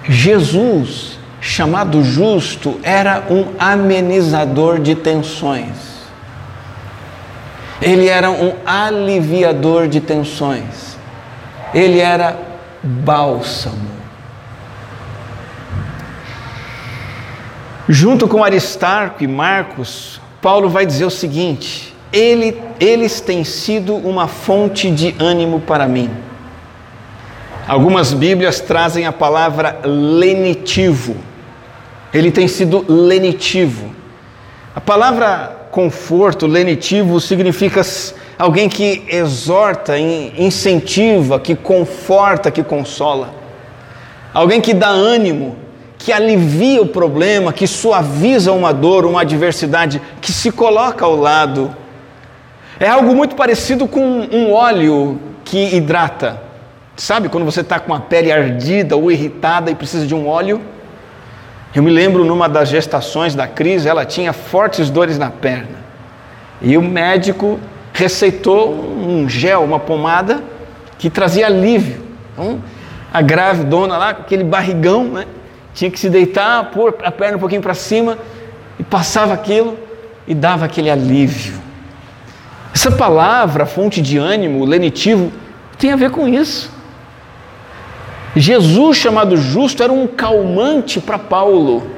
Jesus, 0.06 1.18
chamado 1.40 2.04
justo, 2.04 2.78
era 2.82 3.24
um 3.30 3.54
amenizador 3.58 4.78
de 4.80 4.94
tensões. 4.94 5.93
Ele 7.80 8.08
era 8.08 8.30
um 8.30 8.54
aliviador 8.64 9.88
de 9.88 10.00
tensões. 10.00 10.96
Ele 11.72 12.00
era 12.00 12.38
bálsamo. 12.82 13.94
Junto 17.88 18.26
com 18.26 18.42
Aristarco 18.42 19.22
e 19.22 19.26
Marcos, 19.26 20.20
Paulo 20.40 20.68
vai 20.68 20.86
dizer 20.86 21.04
o 21.04 21.10
seguinte: 21.10 21.94
ele, 22.12 22.60
eles 22.78 23.20
têm 23.20 23.44
sido 23.44 23.94
uma 23.94 24.28
fonte 24.28 24.90
de 24.90 25.14
ânimo 25.18 25.60
para 25.60 25.86
mim. 25.86 26.10
Algumas 27.66 28.12
Bíblias 28.12 28.60
trazem 28.60 29.06
a 29.06 29.12
palavra 29.12 29.80
lenitivo. 29.84 31.16
Ele 32.12 32.30
tem 32.30 32.46
sido 32.46 32.84
lenitivo. 32.88 33.90
A 34.74 34.80
palavra 34.80 35.63
conforto, 35.74 36.46
lenitivo, 36.46 37.20
significa 37.20 37.82
alguém 38.38 38.68
que 38.68 39.02
exorta, 39.08 39.98
incentiva, 39.98 41.40
que 41.40 41.56
conforta, 41.56 42.48
que 42.48 42.62
consola. 42.62 43.34
Alguém 44.32 44.60
que 44.60 44.72
dá 44.72 44.86
ânimo, 44.86 45.56
que 45.98 46.12
alivia 46.12 46.80
o 46.80 46.86
problema, 46.86 47.52
que 47.52 47.66
suaviza 47.66 48.52
uma 48.52 48.72
dor, 48.72 49.04
uma 49.04 49.22
adversidade, 49.22 50.00
que 50.20 50.30
se 50.30 50.52
coloca 50.52 51.04
ao 51.04 51.16
lado. 51.16 51.74
É 52.78 52.88
algo 52.88 53.12
muito 53.12 53.34
parecido 53.34 53.88
com 53.88 54.00
um 54.00 54.52
óleo 54.52 55.18
que 55.44 55.74
hidrata. 55.74 56.40
Sabe 56.96 57.28
quando 57.28 57.44
você 57.44 57.62
está 57.62 57.80
com 57.80 57.92
a 57.92 57.98
pele 57.98 58.30
ardida 58.30 58.94
ou 58.94 59.10
irritada 59.10 59.72
e 59.72 59.74
precisa 59.74 60.06
de 60.06 60.14
um 60.14 60.28
óleo? 60.28 60.60
Eu 61.74 61.82
me 61.82 61.90
lembro 61.90 62.24
numa 62.24 62.48
das 62.48 62.68
gestações 62.68 63.34
da 63.34 63.48
crise, 63.48 63.88
ela 63.88 64.04
tinha 64.04 64.32
fortes 64.32 64.88
dores 64.88 65.18
na 65.18 65.30
perna. 65.30 65.84
E 66.62 66.78
o 66.78 66.82
médico 66.82 67.58
receitou 67.92 68.72
um 68.72 69.28
gel, 69.28 69.64
uma 69.64 69.80
pomada 69.80 70.42
que 70.98 71.10
trazia 71.10 71.46
alívio. 71.46 72.02
Então, 72.32 72.62
a 73.12 73.20
grave 73.20 73.64
dona 73.64 73.98
lá, 73.98 74.14
com 74.14 74.22
aquele 74.22 74.44
barrigão, 74.44 75.04
né? 75.04 75.26
Tinha 75.72 75.90
que 75.90 75.98
se 75.98 76.08
deitar, 76.08 76.70
pôr 76.70 76.96
a 77.02 77.10
perna 77.10 77.36
um 77.36 77.40
pouquinho 77.40 77.62
para 77.62 77.74
cima 77.74 78.18
e 78.78 78.84
passava 78.84 79.34
aquilo 79.34 79.76
e 80.26 80.34
dava 80.34 80.64
aquele 80.64 80.88
alívio. 80.88 81.54
Essa 82.72 82.90
palavra, 82.90 83.66
fonte 83.66 84.00
de 84.00 84.18
ânimo, 84.18 84.64
lenitivo, 84.64 85.32
tem 85.78 85.92
a 85.92 85.96
ver 85.96 86.10
com 86.10 86.26
isso. 86.26 86.73
Jesus, 88.36 88.96
chamado 88.96 89.36
justo, 89.36 89.82
era 89.82 89.92
um 89.92 90.06
calmante 90.06 91.00
para 91.00 91.18
Paulo, 91.18 91.88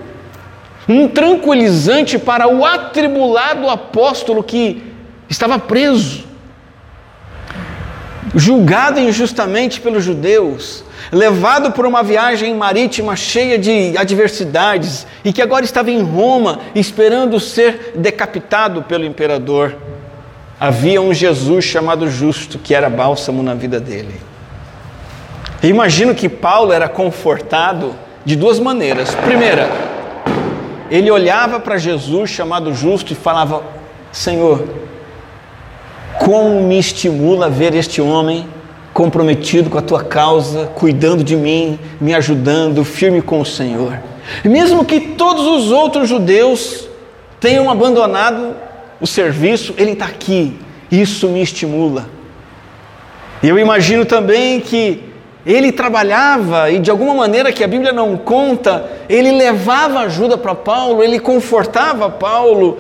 um 0.89 1.09
tranquilizante 1.09 2.19
para 2.19 2.47
o 2.47 2.65
atribulado 2.65 3.69
apóstolo 3.69 4.43
que 4.43 4.83
estava 5.29 5.59
preso, 5.59 6.25
julgado 8.35 9.01
injustamente 9.01 9.81
pelos 9.81 10.05
judeus, 10.05 10.85
levado 11.11 11.73
por 11.73 11.87
uma 11.87 12.03
viagem 12.03 12.55
marítima 12.55 13.17
cheia 13.17 13.59
de 13.59 13.97
adversidades 13.97 15.07
e 15.25 15.33
que 15.33 15.41
agora 15.41 15.65
estava 15.65 15.91
em 15.91 16.03
Roma 16.03 16.61
esperando 16.75 17.41
ser 17.41 17.93
decapitado 17.97 18.83
pelo 18.83 19.05
imperador. 19.05 19.75
Havia 20.61 21.01
um 21.01 21.15
Jesus 21.15 21.65
chamado 21.65 22.11
justo 22.11 22.59
que 22.59 22.75
era 22.75 22.91
bálsamo 22.91 23.43
na 23.43 23.55
vida 23.55 23.81
dele. 23.81 24.15
Eu 25.67 25.71
imagino 25.71 26.15
que 26.15 26.29
Paulo 26.29 26.73
era 26.73 26.89
confortado 26.89 27.93
de 28.25 28.37
duas 28.37 28.61
maneiras. 28.61 29.13
Primeira, 29.17 29.69
ele 30.89 31.11
olhava 31.11 31.59
para 31.59 31.77
Jesus, 31.77 32.31
chamado 32.31 32.73
justo, 32.73 33.13
e 33.13 33.17
falava: 33.17 33.65
Senhor, 34.13 34.65
como 36.21 36.63
me 36.63 36.79
estimula 36.79 37.51
ver 37.51 37.75
este 37.75 38.01
homem 38.01 38.47
comprometido 38.95 39.69
com 39.69 39.77
a 39.77 39.83
tua 39.83 40.05
causa, 40.05 40.67
cuidando 40.67 41.25
de 41.25 41.35
mim, 41.35 41.81
me 42.01 42.15
ajudando, 42.15 42.85
firme 42.85 43.21
com 43.21 43.41
o 43.41 43.45
Senhor. 43.45 43.99
Mesmo 44.45 44.85
que 44.85 45.01
todos 45.01 45.45
os 45.49 45.73
outros 45.73 46.09
judeus 46.09 46.89
tenham 47.41 47.69
abandonado 47.69 48.55
o 49.01 49.07
serviço, 49.07 49.75
ele 49.77 49.95
está 49.95 50.05
aqui. 50.05 50.57
Isso 50.93 51.27
me 51.27 51.43
estimula. 51.43 52.09
E 53.43 53.49
eu 53.49 53.59
imagino 53.59 54.05
também 54.05 54.61
que 54.61 55.16
ele 55.47 55.71
trabalhava 55.71 56.73
e 56.73 56.81
de 56.81 56.91
alguma 56.91 57.15
maneira 57.15 57.53
que 57.53 57.63
a 57.63 57.69
Bíblia 57.69 57.93
não 57.93 58.17
conta, 58.17 58.85
ele 59.09 59.31
levava 59.31 60.01
ajuda 60.01 60.37
para 60.37 60.57
Paulo, 60.57 61.05
ele 61.05 61.21
confortava 61.21 62.11
Paulo. 62.11 62.79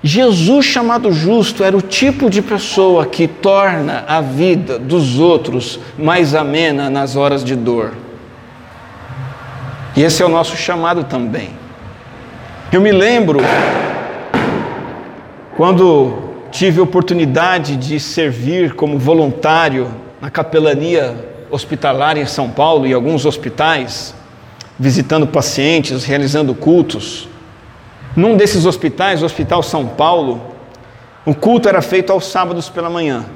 Jesus, 0.00 0.64
chamado 0.66 1.12
justo, 1.12 1.64
era 1.64 1.76
o 1.76 1.82
tipo 1.82 2.30
de 2.30 2.40
pessoa 2.40 3.04
que 3.06 3.26
torna 3.26 4.04
a 4.06 4.20
vida 4.20 4.78
dos 4.78 5.18
outros 5.18 5.80
mais 5.98 6.32
amena 6.32 6.88
nas 6.88 7.16
horas 7.16 7.42
de 7.42 7.56
dor. 7.56 7.92
E 9.96 10.04
esse 10.04 10.22
é 10.22 10.26
o 10.26 10.28
nosso 10.28 10.56
chamado 10.56 11.02
também. 11.02 11.50
Eu 12.72 12.80
me 12.80 12.92
lembro 12.92 13.40
quando 15.56 16.30
tive 16.52 16.78
a 16.78 16.84
oportunidade 16.84 17.76
de 17.76 17.98
servir 17.98 18.74
como 18.74 18.96
voluntário 18.96 19.88
na 20.20 20.30
capelania 20.30 21.29
hospitalar 21.50 22.16
em 22.16 22.26
São 22.26 22.50
Paulo 22.50 22.86
e 22.86 22.92
alguns 22.92 23.26
hospitais, 23.26 24.14
visitando 24.78 25.26
pacientes, 25.26 26.04
realizando 26.04 26.54
cultos. 26.54 27.28
Num 28.16 28.36
desses 28.36 28.66
hospitais, 28.66 29.22
o 29.22 29.26
Hospital 29.26 29.62
São 29.62 29.86
Paulo, 29.86 30.40
o 31.24 31.34
culto 31.34 31.68
era 31.68 31.82
feito 31.82 32.12
aos 32.12 32.26
sábados 32.26 32.68
pela 32.68 32.88
manhã. 32.88 33.26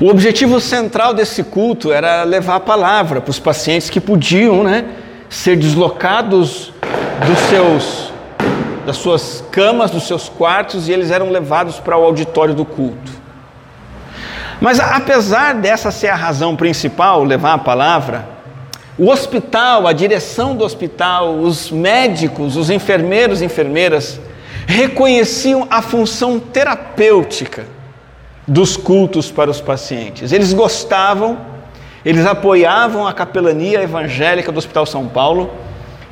O 0.00 0.08
objetivo 0.08 0.60
central 0.60 1.14
desse 1.14 1.42
culto 1.42 1.92
era 1.92 2.22
levar 2.24 2.56
a 2.56 2.60
palavra 2.60 3.20
para 3.20 3.30
os 3.30 3.38
pacientes 3.38 3.88
que 3.88 4.00
podiam 4.00 4.62
né, 4.62 4.86
ser 5.28 5.56
deslocados 5.56 6.72
dos 7.26 7.38
seus, 7.48 8.12
das 8.84 8.96
suas 8.96 9.44
camas, 9.50 9.90
dos 9.90 10.06
seus 10.06 10.28
quartos, 10.28 10.88
e 10.88 10.92
eles 10.92 11.10
eram 11.10 11.30
levados 11.30 11.78
para 11.78 11.96
o 11.96 12.04
auditório 12.04 12.54
do 12.54 12.64
culto. 12.64 13.25
Mas 14.60 14.80
apesar 14.80 15.54
dessa 15.54 15.90
ser 15.90 16.08
a 16.08 16.14
razão 16.14 16.56
principal, 16.56 17.24
levar 17.24 17.54
a 17.54 17.58
palavra, 17.58 18.36
o 18.98 19.10
hospital, 19.10 19.86
a 19.86 19.92
direção 19.92 20.56
do 20.56 20.64
hospital, 20.64 21.34
os 21.38 21.70
médicos, 21.70 22.56
os 22.56 22.70
enfermeiros 22.70 23.42
e 23.42 23.44
enfermeiras 23.44 24.18
reconheciam 24.66 25.66
a 25.70 25.82
função 25.82 26.40
terapêutica 26.40 27.66
dos 28.48 28.76
cultos 28.76 29.30
para 29.30 29.50
os 29.50 29.60
pacientes. 29.60 30.32
Eles 30.32 30.52
gostavam, 30.52 31.38
eles 32.04 32.24
apoiavam 32.24 33.06
a 33.06 33.12
capelania 33.12 33.82
evangélica 33.82 34.50
do 34.50 34.58
Hospital 34.58 34.86
São 34.86 35.06
Paulo, 35.06 35.50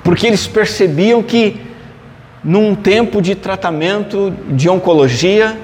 porque 0.02 0.26
eles 0.26 0.46
percebiam 0.46 1.22
que 1.22 1.60
num 2.42 2.74
tempo 2.74 3.22
de 3.22 3.34
tratamento 3.34 4.30
de 4.48 4.68
oncologia, 4.68 5.56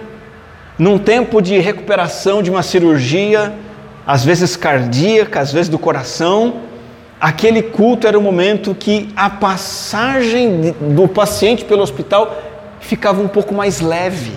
num 0.80 0.98
tempo 0.98 1.42
de 1.42 1.58
recuperação 1.58 2.42
de 2.42 2.50
uma 2.50 2.62
cirurgia, 2.62 3.52
às 4.06 4.24
vezes 4.24 4.56
cardíaca, 4.56 5.38
às 5.38 5.52
vezes 5.52 5.68
do 5.68 5.78
coração, 5.78 6.62
aquele 7.20 7.62
culto 7.62 8.06
era 8.06 8.18
o 8.18 8.22
momento 8.22 8.74
que 8.74 9.10
a 9.14 9.28
passagem 9.28 10.74
do 10.80 11.06
paciente 11.06 11.66
pelo 11.66 11.82
hospital 11.82 12.34
ficava 12.80 13.20
um 13.20 13.28
pouco 13.28 13.52
mais 13.52 13.82
leve, 13.82 14.32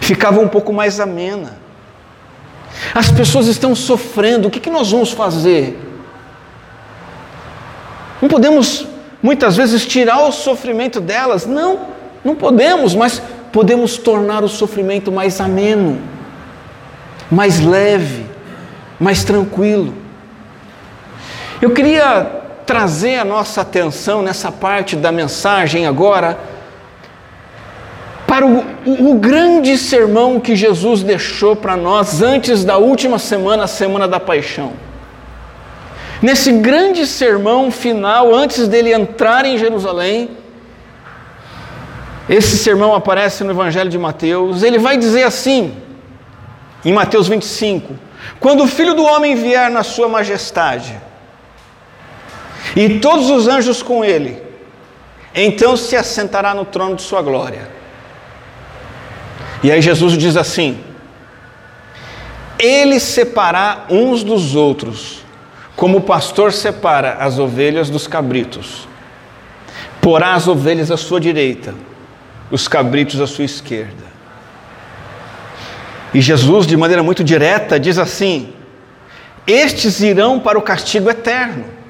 ficava 0.00 0.38
um 0.38 0.46
pouco 0.46 0.72
mais 0.72 1.00
amena. 1.00 1.58
As 2.94 3.10
pessoas 3.10 3.48
estão 3.48 3.74
sofrendo, 3.74 4.46
o 4.46 4.50
que, 4.50 4.70
nós 4.70 4.92
vamos 4.92 5.10
fazer? 5.10 5.76
Não 8.20 8.28
podemos 8.28 8.86
muitas 9.20 9.56
vezes 9.56 9.84
tirar 9.84 10.20
o 10.20 10.30
sofrimento 10.30 11.00
delas, 11.00 11.46
não, 11.46 11.80
não 12.24 12.36
podemos, 12.36 12.94
mas 12.94 13.20
podemos 13.52 13.98
tornar 13.98 14.42
o 14.42 14.48
sofrimento 14.48 15.12
mais 15.12 15.40
ameno, 15.40 16.00
mais 17.30 17.60
leve, 17.60 18.24
mais 18.98 19.22
tranquilo. 19.22 19.94
Eu 21.60 21.70
queria 21.70 22.40
trazer 22.66 23.18
a 23.18 23.24
nossa 23.24 23.60
atenção 23.60 24.22
nessa 24.22 24.50
parte 24.50 24.96
da 24.96 25.12
mensagem 25.12 25.86
agora 25.86 26.38
para 28.26 28.46
o, 28.46 28.64
o, 28.86 29.10
o, 29.10 29.14
grande 29.16 29.76
sermão 29.76 30.40
que 30.40 30.56
Jesus 30.56 31.02
deixou 31.02 31.54
para 31.54 31.76
nós 31.76 32.22
antes 32.22 32.64
da 32.64 32.78
última 32.78 33.18
semana, 33.18 33.64
a 33.64 33.66
semana 33.66 34.08
da 34.08 34.18
paixão. 34.18 34.72
Nesse 36.22 36.50
grande 36.52 37.06
sermão 37.06 37.70
final, 37.70 38.34
antes 38.34 38.66
dele 38.68 38.92
entrar 38.94 39.44
em 39.44 39.58
Jerusalém, 39.58 40.30
esse 42.28 42.56
sermão 42.58 42.94
aparece 42.94 43.42
no 43.44 43.50
Evangelho 43.50 43.90
de 43.90 43.98
Mateus, 43.98 44.62
ele 44.62 44.78
vai 44.78 44.96
dizer 44.96 45.24
assim, 45.24 45.76
em 46.84 46.92
Mateus 46.92 47.28
25: 47.28 47.94
Quando 48.38 48.64
o 48.64 48.68
filho 48.68 48.94
do 48.94 49.04
homem 49.04 49.34
vier 49.34 49.70
na 49.70 49.82
sua 49.82 50.08
majestade, 50.08 50.94
e 52.76 53.00
todos 53.00 53.28
os 53.28 53.48
anjos 53.48 53.82
com 53.82 54.04
ele. 54.04 54.40
Então 55.34 55.76
se 55.76 55.96
assentará 55.96 56.54
no 56.54 56.64
trono 56.64 56.96
de 56.96 57.02
sua 57.02 57.22
glória. 57.22 57.68
E 59.62 59.70
aí 59.70 59.80
Jesus 59.80 60.16
diz 60.16 60.36
assim: 60.36 60.78
Ele 62.58 62.98
separar 63.00 63.86
uns 63.90 64.22
dos 64.22 64.54
outros, 64.54 65.24
como 65.76 65.98
o 65.98 66.02
pastor 66.02 66.52
separa 66.52 67.16
as 67.18 67.38
ovelhas 67.38 67.88
dos 67.88 68.06
cabritos. 68.06 68.88
Porá 70.00 70.34
as 70.34 70.48
ovelhas 70.48 70.90
à 70.90 70.96
sua 70.96 71.20
direita, 71.20 71.74
os 72.52 72.68
cabritos 72.68 73.20
à 73.20 73.26
sua 73.26 73.44
esquerda. 73.44 74.12
E 76.14 76.20
Jesus, 76.20 76.68
de 76.68 76.76
maneira 76.76 77.02
muito 77.02 77.24
direta, 77.24 77.80
diz 77.80 77.98
assim: 77.98 78.52
Estes 79.44 80.00
irão 80.00 80.38
para 80.38 80.56
o 80.56 80.62
castigo 80.62 81.10
eterno 81.10 81.82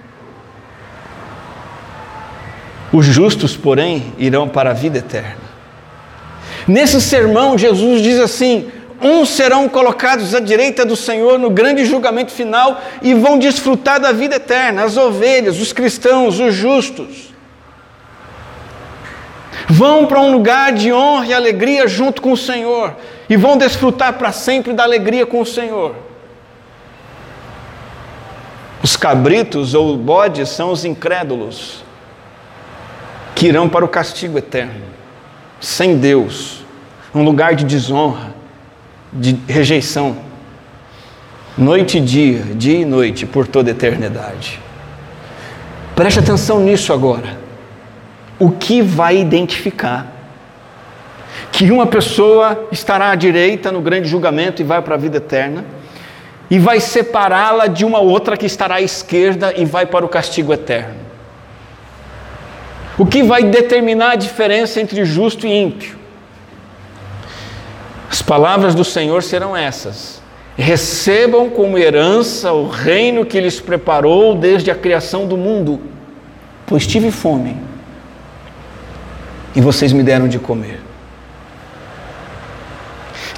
Os 2.93 3.07
justos, 3.07 3.57
porém, 3.57 4.13
irão 4.19 4.47
para 4.47 4.71
a 4.71 4.75
vida 4.75 4.99
eterna. 4.99 5.41
Nesse 6.69 7.01
sermão, 7.01 7.57
Jesus 7.57 8.03
diz 8.03 8.21
assim: 8.21 8.71
uns 9.01 9.31
serão 9.31 9.67
colocados 9.67 10.35
à 10.35 10.41
direita 10.41 10.85
do 10.85 10.95
Senhor 10.95 11.39
no 11.39 11.49
grande 11.49 11.87
julgamento 11.87 12.31
final 12.31 12.83
e 13.01 13.15
vão 13.15 13.39
desfrutar 13.39 13.99
da 13.99 14.13
vida 14.13 14.37
eterna, 14.37 14.85
as 14.85 14.99
ovelhas, 14.99 15.59
os 15.59 15.73
cristãos, 15.73 16.39
os 16.39 16.55
justos. 16.55 17.32
Vão 19.69 20.07
para 20.07 20.21
um 20.21 20.33
lugar 20.33 20.73
de 20.73 20.93
honra 20.93 21.27
e 21.27 21.35
alegria 21.35 21.87
junto 21.87 22.21
com 22.21 22.33
o 22.33 22.37
Senhor 22.37 22.95
e 23.29 23.37
vão 23.37 23.57
desfrutar 23.57 24.15
para 24.15 24.33
sempre 24.33 24.73
da 24.73 24.83
alegria 24.83 25.25
com 25.25 25.41
o 25.41 25.47
Senhor. 25.47 25.95
Os 28.83 28.97
cabritos 28.97 29.75
ou 29.75 29.97
bodes 29.97 30.49
são 30.49 30.71
os 30.71 30.85
incrédulos 30.85 31.85
que 33.35 33.47
irão 33.47 33.69
para 33.69 33.85
o 33.85 33.89
castigo 33.89 34.37
eterno, 34.39 34.85
sem 35.61 35.97
Deus, 35.97 36.65
um 37.15 37.23
lugar 37.23 37.55
de 37.55 37.65
desonra, 37.65 38.35
de 39.13 39.39
rejeição, 39.47 40.17
noite 41.57 41.99
e 41.99 42.01
dia, 42.01 42.43
dia 42.55 42.81
e 42.81 42.85
noite, 42.85 43.25
por 43.25 43.47
toda 43.47 43.71
a 43.71 43.73
eternidade. 43.73 44.61
Preste 45.95 46.19
atenção 46.19 46.61
nisso 46.61 46.93
agora. 46.93 47.42
O 48.39 48.51
que 48.51 48.83
vai 48.83 49.17
identificar 49.17 50.13
que 51.51 51.71
uma 51.71 51.87
pessoa 51.87 52.69
estará 52.73 53.11
à 53.11 53.15
direita 53.15 53.71
no 53.71 53.81
grande 53.81 54.09
julgamento 54.09 54.63
e 54.63 54.65
vai 54.65 54.81
para 54.83 54.95
a 54.95 54.99
vida 54.99 55.19
eterna, 55.19 55.65
e 56.51 56.59
vai 56.59 56.81
separá-la 56.81 57.67
de 57.67 57.85
uma 57.85 58.01
outra 58.01 58.37
que 58.37 58.47
estará 58.47 58.77
à 58.77 58.83
esquerda 58.83 59.55
e 59.57 59.65
vai 59.65 59.87
para 59.87 60.05
o 60.05 60.09
castigo 60.09 60.53
eterno? 60.53 60.95
O 62.99 63.07
que 63.07 63.23
vai 63.23 63.45
determinar 63.45 64.13
a 64.13 64.17
diferença 64.17 64.81
entre 64.81 65.05
justo 65.05 65.47
e 65.47 65.51
ímpio? 65.51 65.97
As 68.11 68.21
palavras 68.21 68.75
do 68.75 68.85
Senhor 68.85 69.23
serão 69.23 69.57
essas: 69.57 70.23
recebam 70.57 71.49
como 71.49 71.79
herança 71.79 72.53
o 72.53 72.69
reino 72.69 73.25
que 73.25 73.41
lhes 73.41 73.61
preparou 73.61 74.35
desde 74.35 74.71
a 74.71 74.75
criação 74.75 75.27
do 75.27 75.37
mundo, 75.37 75.81
pois 76.67 76.87
tive 76.87 77.11
fome 77.11 77.72
e 79.55 79.61
vocês 79.61 79.93
me 79.93 80.03
deram 80.03 80.29
de 80.29 80.39
comer. 80.39 80.81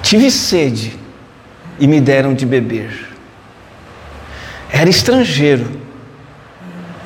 Tive 0.03 0.31
sede 0.31 0.99
e 1.79 1.87
me 1.87 2.01
deram 2.01 2.35
de 2.35 2.47
beber. 2.47 3.11
Era 4.71 4.89
estrangeiro 4.89 5.81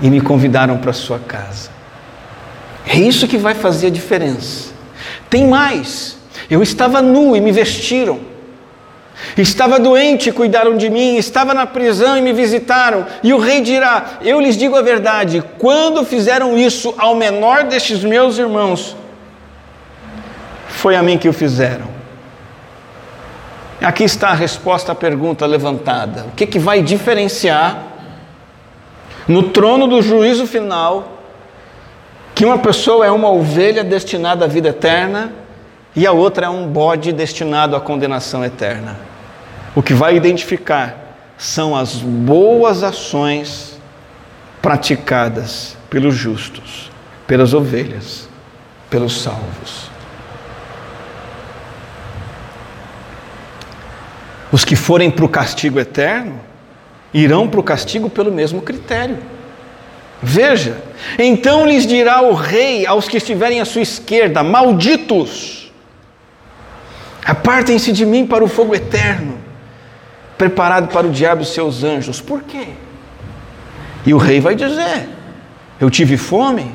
e 0.01 0.11
me 0.11 0.21
convidaram 0.21 0.79
para 0.79 0.93
sua 0.93 1.19
casa. 1.19 1.71
É 2.87 2.97
isso 2.97 3.29
que 3.29 3.37
vai 3.37 3.55
fazer 3.55 3.89
a 3.89 3.91
diferença. 3.91 4.73
Tem 5.29 5.47
mais. 5.47 6.17
Eu 6.51 6.63
estava 6.63 7.03
nu 7.03 7.37
e 7.37 7.41
me 7.41 7.53
vestiram. 7.53 8.21
Estava 9.37 9.79
doente 9.79 10.33
cuidaram 10.33 10.77
de 10.77 10.89
mim, 10.89 11.17
estava 11.17 11.55
na 11.55 11.67
prisão 11.67 12.17
e 12.17 12.23
me 12.23 12.33
visitaram. 12.33 13.07
E 13.23 13.33
o 13.33 13.39
rei 13.39 13.61
dirá: 13.61 14.19
Eu 14.23 14.41
lhes 14.41 14.57
digo 14.57 14.77
a 14.77 14.83
verdade, 14.83 15.43
quando 15.59 16.05
fizeram 16.05 16.57
isso 16.57 16.95
ao 16.99 17.15
menor 17.15 17.65
destes 17.65 18.03
meus 18.03 18.39
irmãos, 18.39 18.97
foi 20.69 20.97
a 20.97 21.03
mim 21.03 21.19
que 21.19 21.29
o 21.29 21.33
fizeram. 21.33 21.89
Aqui 23.81 24.05
está 24.05 24.31
a 24.31 24.35
resposta 24.35 24.93
à 24.93 24.95
pergunta 24.95 25.47
levantada: 25.47 26.27
o 26.29 26.33
que, 26.33 26.47
que 26.47 26.59
vai 26.59 26.83
diferenciar 26.83 27.83
no 29.27 29.45
trono 29.45 29.87
do 29.87 30.03
juízo 30.03 30.47
final 30.47 31.19
que 32.35 32.45
uma 32.45 32.59
pessoa 32.59 33.05
é 33.05 33.11
uma 33.11 33.29
ovelha 33.29 33.83
destinada 33.83 34.45
à 34.45 34.49
vida 34.49 34.69
eterna 34.69 35.33
e 35.99 36.07
a 36.07 36.13
outra 36.13 36.47
é 36.47 36.49
um 36.49 36.65
bode 36.65 37.13
destinado 37.13 37.75
à 37.75 37.81
condenação 37.81 38.45
eterna. 38.45 38.97
O 39.75 39.83
que 39.83 39.93
vai 39.93 40.15
identificar 40.15 41.17
são 41.37 41.75
as 41.75 41.97
boas 41.97 42.85
ações 42.85 43.77
praticadas 44.63 45.77
pelos 45.91 46.15
justos, 46.15 46.89
pelas 47.27 47.53
ovelhas, 47.53 48.29
pelos 48.89 49.21
salvos. 49.21 49.91
Os 54.53 54.65
que 54.65 54.77
forem 54.77 55.11
para 55.11 55.25
o 55.25 55.29
castigo 55.29 55.81
eterno 55.81 56.41
irão 57.13 57.49
para 57.49 57.59
o 57.59 57.65
castigo 57.65 58.09
pelo 58.09 58.31
mesmo 58.31 58.63
critério. 58.63 59.19
Veja, 60.23 60.81
então 61.19 61.67
lhes 61.67 61.85
dirá 61.89 62.23
o 62.23 62.35
rei 62.35 62.87
aos 62.87 63.09
que 63.09 63.17
estiverem 63.17 63.61
à 63.61 63.65
sua 63.65 63.83
esquerda: 63.83 64.45
Malditos, 64.45 65.68
apartem-se 67.29 67.93
de 67.93 68.07
mim 68.07 68.27
para 68.27 68.43
o 68.43 68.49
fogo 68.49 68.75
eterno, 68.75 69.39
preparado 70.39 70.89
para 70.89 71.07
o 71.07 71.11
diabo 71.11 71.43
e 71.43 71.45
seus 71.45 71.85
anjos. 71.85 72.23
Por 72.23 72.43
quê? 72.43 72.69
E 74.07 74.15
o 74.15 74.17
rei 74.17 74.41
vai 74.41 74.55
dizer: 74.55 75.09
Eu 75.79 75.91
tive 75.91 76.17
fome, 76.17 76.75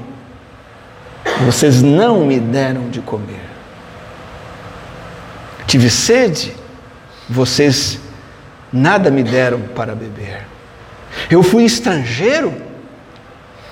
vocês 1.46 1.82
não 1.82 2.26
me 2.26 2.39
deram 2.39 2.89
de 2.89 3.02
comer. 3.02 3.42
Tive 5.66 5.89
sede, 5.89 6.54
vocês 7.28 8.00
nada 8.72 9.10
me 9.10 9.24
deram 9.24 9.60
para 9.60 9.96
beber. 9.96 10.46
Eu 11.32 11.42
fui 11.42 11.63
estrangeiro 11.63 12.54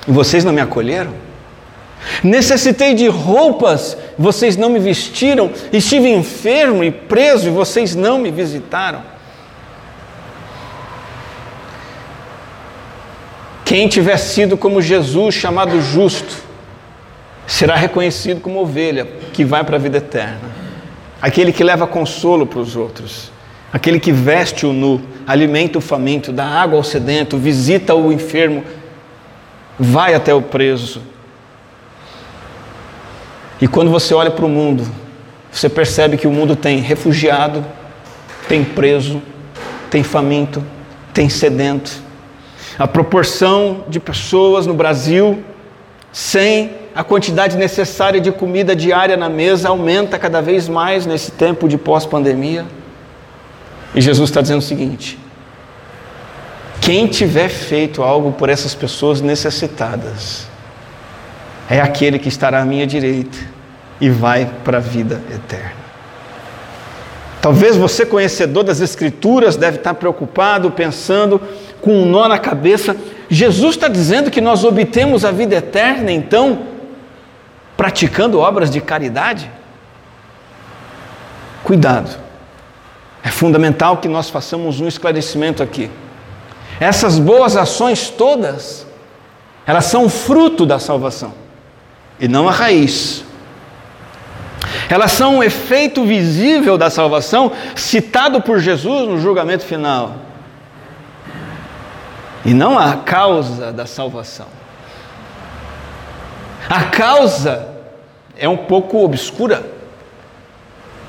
e 0.08 0.12
vocês 0.12 0.44
não 0.44 0.52
me 0.52 0.62
acolheram. 0.62 1.14
Necessitei 2.24 2.94
de 2.94 3.08
roupas, 3.08 3.98
vocês 4.18 4.58
não 4.58 4.70
me 4.70 4.80
vestiram. 4.80 5.52
Estive 5.72 6.10
enfermo 6.10 6.84
e 6.84 6.92
preso 6.92 7.48
e 7.48 7.52
vocês 7.52 7.96
não 7.96 8.20
me 8.20 8.32
visitaram. 8.32 9.04
Quem 13.64 13.88
tiver 13.88 14.18
sido 14.18 14.58
como 14.58 14.82
Jesus, 14.82 15.34
chamado 15.34 15.80
justo, 15.82 16.44
será 17.48 17.76
reconhecido 17.76 18.42
como 18.42 18.60
ovelha 18.60 19.08
que 19.32 19.46
vai 19.46 19.64
para 19.64 19.78
a 19.78 19.80
vida 19.80 19.98
eterna. 19.98 20.52
Aquele 21.22 21.54
que 21.54 21.64
leva 21.64 21.88
consolo 21.88 22.46
para 22.46 22.60
os 22.60 22.76
outros, 22.76 23.32
aquele 23.72 24.00
que 24.00 24.12
veste 24.12 24.66
o 24.66 24.74
nu, 24.74 25.02
alimenta 25.26 25.78
o 25.78 25.82
faminto, 25.82 26.34
dá 26.34 26.46
água 26.46 26.78
ao 26.78 26.84
sedento, 26.84 27.38
visita 27.38 27.96
o 27.96 28.12
enfermo, 28.12 28.64
vai 29.80 30.16
até 30.16 30.34
o 30.34 30.42
preso. 30.42 31.02
E 33.62 33.68
quando 33.68 33.92
você 33.92 34.14
olha 34.14 34.32
para 34.32 34.44
o 34.44 34.50
mundo, 34.50 34.86
você 35.52 35.70
percebe 35.70 36.18
que 36.18 36.26
o 36.26 36.32
mundo 36.32 36.56
tem 36.56 36.80
refugiado, 36.80 37.64
tem 38.48 38.64
preso, 38.64 39.22
tem 39.90 40.02
faminto, 40.02 40.64
tem 41.14 41.30
sedento. 41.30 41.92
A 42.80 42.88
proporção 42.88 43.86
de 43.88 44.00
pessoas 44.00 44.66
no 44.66 44.74
Brasil 44.74 45.44
sem 46.12 46.72
a 46.94 47.04
quantidade 47.04 47.56
necessária 47.56 48.20
de 48.20 48.32
comida 48.32 48.76
diária 48.76 49.16
na 49.16 49.30
mesa 49.30 49.70
aumenta 49.70 50.18
cada 50.18 50.42
vez 50.42 50.68
mais 50.68 51.06
nesse 51.06 51.32
tempo 51.32 51.70
de 51.70 51.78
pós-pandemia. 51.78 52.66
E 53.94 54.02
Jesus 54.02 54.30
está 54.30 54.42
dizendo 54.42 54.60
o 54.60 54.64
seguinte: 54.64 55.20
quem 56.82 57.08
tiver 57.08 57.50
feito 57.50 58.02
algo 58.02 58.32
por 58.32 58.50
essas 58.50 58.74
pessoas 58.74 59.22
necessitadas, 59.22 60.48
é 61.72 61.80
aquele 61.80 62.20
que 62.20 62.28
estará 62.28 62.62
à 62.62 62.66
minha 62.66 62.86
direita 62.86 63.38
e 64.02 64.10
vai 64.10 64.46
para 64.62 64.80
a 64.80 64.82
vida 64.82 65.22
eterna. 65.34 65.80
Talvez 67.42 67.78
você, 67.78 68.06
conhecedor 68.06 68.66
das 68.66 68.82
Escrituras, 68.82 69.56
deve 69.56 69.78
estar 69.78 69.94
preocupado, 69.94 70.70
pensando 70.70 71.42
com 71.80 72.04
um 72.04 72.06
nó 72.06 72.28
na 72.28 72.38
cabeça. 72.38 72.94
Jesus 73.30 73.76
está 73.76 73.88
dizendo 73.88 74.30
que 74.30 74.42
nós 74.42 74.66
obtemos 74.66 75.24
a 75.24 75.32
vida 75.32 75.56
eterna, 75.56 76.12
então, 76.12 76.64
praticando 77.78 78.40
obras 78.40 78.70
de 78.70 78.82
caridade? 78.82 79.50
Cuidado. 81.64 82.20
É 83.24 83.30
fundamental 83.30 83.98
que 83.98 84.10
nós 84.10 84.30
façamos 84.30 84.82
um 84.82 84.90
esclarecimento 84.90 85.64
aqui. 85.64 85.90
Essas 86.82 87.18
boas 87.18 87.56
ações 87.56 88.10
todas, 88.10 88.86
elas 89.66 89.86
são 89.86 90.10
fruto 90.10 90.66
da 90.66 90.78
salvação 90.78 91.41
e 92.22 92.28
não 92.28 92.48
a 92.48 92.52
raiz. 92.52 93.26
Elas 94.88 95.12
são 95.12 95.38
um 95.38 95.44
efeito 95.44 96.06
visível 96.06 96.78
da 96.78 96.90
salvação 96.90 97.52
citado 97.76 98.42
por 98.42 98.60
Jesus 98.60 99.10
no 99.10 99.20
julgamento 99.20 99.66
final. 99.66 100.18
E 102.46 102.54
não 102.54 102.78
a 102.78 102.98
causa 102.98 103.72
da 103.74 103.88
salvação. 103.88 104.48
A 106.70 106.84
causa 106.84 107.68
é 108.38 108.48
um 108.48 108.58
pouco 108.58 109.04
obscura, 109.04 109.66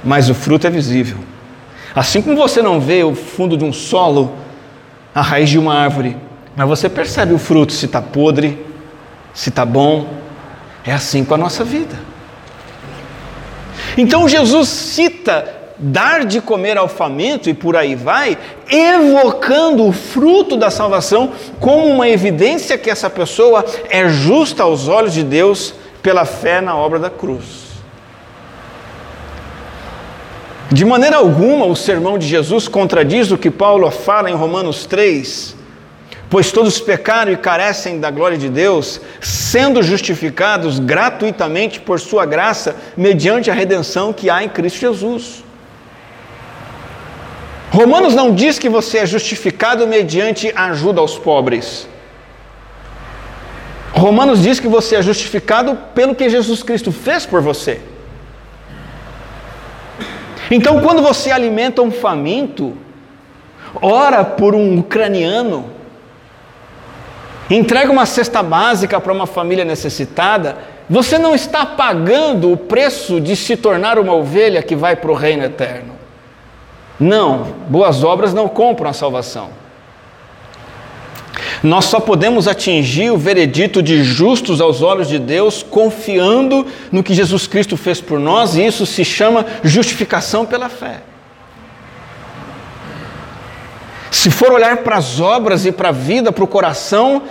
mas 0.02 0.30
o 0.30 0.34
fruto 0.34 0.66
é 0.66 0.70
visível. 0.70 1.18
Assim 1.94 2.22
como 2.22 2.36
você 2.36 2.62
não 2.62 2.80
vê 2.80 3.04
o 3.04 3.14
fundo 3.14 3.56
de 3.56 3.64
um 3.64 3.72
solo 3.72 4.34
a 5.14 5.20
raiz 5.20 5.50
de 5.50 5.58
uma 5.58 5.74
árvore, 5.74 6.16
mas 6.56 6.66
você 6.66 6.88
percebe 6.88 7.34
o 7.34 7.38
fruto, 7.38 7.72
se 7.72 7.84
está 7.84 8.00
podre, 8.00 8.64
se 9.34 9.50
está 9.50 9.64
bom. 9.64 10.22
É 10.84 10.92
assim 10.92 11.24
com 11.24 11.34
a 11.34 11.38
nossa 11.38 11.64
vida. 11.64 11.98
Então 13.96 14.28
Jesus 14.28 14.68
cita 14.68 15.62
dar 15.78 16.24
de 16.24 16.40
comer 16.40 16.78
ao 16.78 16.88
faminto 16.88 17.50
e 17.50 17.54
por 17.54 17.76
aí 17.76 17.94
vai, 17.94 18.38
evocando 18.70 19.84
o 19.84 19.92
fruto 19.92 20.56
da 20.56 20.70
salvação 20.70 21.32
como 21.58 21.86
uma 21.86 22.08
evidência 22.08 22.78
que 22.78 22.88
essa 22.88 23.10
pessoa 23.10 23.64
é 23.90 24.08
justa 24.08 24.62
aos 24.62 24.86
olhos 24.86 25.12
de 25.12 25.24
Deus 25.24 25.74
pela 26.02 26.24
fé 26.24 26.60
na 26.60 26.76
obra 26.76 26.98
da 26.98 27.10
cruz. 27.10 27.72
De 30.70 30.84
maneira 30.84 31.16
alguma, 31.16 31.66
o 31.66 31.76
sermão 31.76 32.16
de 32.16 32.26
Jesus 32.26 32.66
contradiz 32.66 33.30
o 33.30 33.36
que 33.36 33.50
Paulo 33.50 33.90
fala 33.90 34.30
em 34.30 34.34
Romanos 34.34 34.86
3, 34.86 35.54
pois 36.32 36.50
todos 36.50 36.80
pecaram 36.80 37.30
e 37.30 37.36
carecem 37.36 38.00
da 38.00 38.10
glória 38.10 38.38
de 38.38 38.48
Deus, 38.48 39.02
sendo 39.20 39.82
justificados 39.82 40.78
gratuitamente 40.78 41.78
por 41.78 42.00
Sua 42.00 42.24
graça, 42.24 42.74
mediante 42.96 43.50
a 43.50 43.54
redenção 43.54 44.14
que 44.14 44.30
há 44.30 44.42
em 44.42 44.48
Cristo 44.48 44.80
Jesus. 44.80 45.44
Romanos 47.70 48.14
não 48.14 48.34
diz 48.34 48.58
que 48.58 48.70
você 48.70 48.96
é 49.00 49.04
justificado 49.04 49.86
mediante 49.86 50.50
a 50.56 50.70
ajuda 50.70 51.02
aos 51.02 51.18
pobres. 51.18 51.86
Romanos 53.92 54.42
diz 54.42 54.58
que 54.58 54.68
você 54.68 54.96
é 54.96 55.02
justificado 55.02 55.76
pelo 55.94 56.14
que 56.14 56.30
Jesus 56.30 56.62
Cristo 56.62 56.90
fez 56.90 57.26
por 57.26 57.42
você. 57.42 57.78
Então, 60.50 60.80
quando 60.80 61.02
você 61.02 61.30
alimenta 61.30 61.82
um 61.82 61.90
faminto, 61.90 62.74
ora 63.82 64.24
por 64.24 64.54
um 64.54 64.78
ucraniano, 64.78 65.81
entrega 67.56 67.90
uma 67.90 68.06
cesta 68.06 68.42
básica 68.42 69.00
para 69.00 69.12
uma 69.12 69.26
família 69.26 69.64
necessitada, 69.64 70.58
você 70.88 71.18
não 71.18 71.34
está 71.34 71.66
pagando 71.66 72.52
o 72.52 72.56
preço 72.56 73.20
de 73.20 73.34
se 73.34 73.56
tornar 73.56 73.98
uma 73.98 74.14
ovelha 74.14 74.62
que 74.62 74.76
vai 74.76 74.94
para 74.94 75.10
o 75.10 75.14
reino 75.14 75.44
eterno. 75.44 75.94
Não, 76.98 77.54
boas 77.68 78.04
obras 78.04 78.32
não 78.32 78.48
compram 78.48 78.90
a 78.90 78.92
salvação. 78.92 79.50
Nós 81.62 81.84
só 81.84 82.00
podemos 82.00 82.48
atingir 82.48 83.10
o 83.10 83.16
veredito 83.16 83.82
de 83.82 84.02
justos 84.02 84.60
aos 84.60 84.82
olhos 84.82 85.08
de 85.08 85.18
Deus 85.18 85.62
confiando 85.62 86.66
no 86.90 87.02
que 87.02 87.14
Jesus 87.14 87.46
Cristo 87.46 87.76
fez 87.76 88.00
por 88.00 88.18
nós, 88.18 88.56
e 88.56 88.66
isso 88.66 88.84
se 88.84 89.04
chama 89.04 89.46
justificação 89.62 90.44
pela 90.44 90.68
fé. 90.68 91.00
Se 94.10 94.30
for 94.30 94.52
olhar 94.52 94.78
para 94.78 94.96
as 94.96 95.20
obras 95.20 95.64
e 95.64 95.72
para 95.72 95.88
a 95.88 95.92
vida, 95.92 96.30
para 96.30 96.44
o 96.44 96.48
coração, 96.48 97.22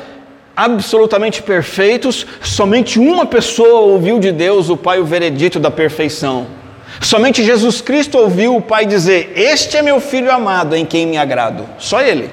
absolutamente 0.55 1.41
perfeitos, 1.41 2.25
somente 2.41 2.99
uma 2.99 3.25
pessoa 3.25 3.81
ouviu 3.81 4.19
de 4.19 4.31
Deus 4.31 4.69
o 4.69 4.77
Pai 4.77 4.99
o 4.99 5.05
veredito 5.05 5.59
da 5.59 5.71
perfeição. 5.71 6.47
Somente 6.99 7.43
Jesus 7.43 7.81
Cristo 7.81 8.17
ouviu 8.17 8.55
o 8.55 8.61
Pai 8.61 8.85
dizer: 8.85 9.33
Este 9.35 9.77
é 9.77 9.81
meu 9.81 9.99
filho 9.99 10.31
amado 10.31 10.75
em 10.75 10.85
quem 10.85 11.07
me 11.07 11.17
agrado. 11.17 11.67
Só 11.79 12.01
Ele. 12.01 12.29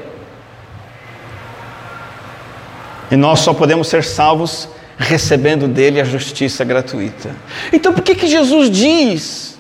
E 3.11 3.17
nós 3.17 3.41
só 3.41 3.55
podemos 3.55 3.89
ser 3.89 4.05
salvos 4.05 4.69
recebendo 4.99 5.69
dele 5.69 6.01
a 6.01 6.05
justiça 6.05 6.65
gratuita. 6.65 7.31
Então 7.73 7.93
por 7.93 8.03
que, 8.03 8.15
que 8.15 8.27
Jesus 8.27 8.69
diz 8.69 9.57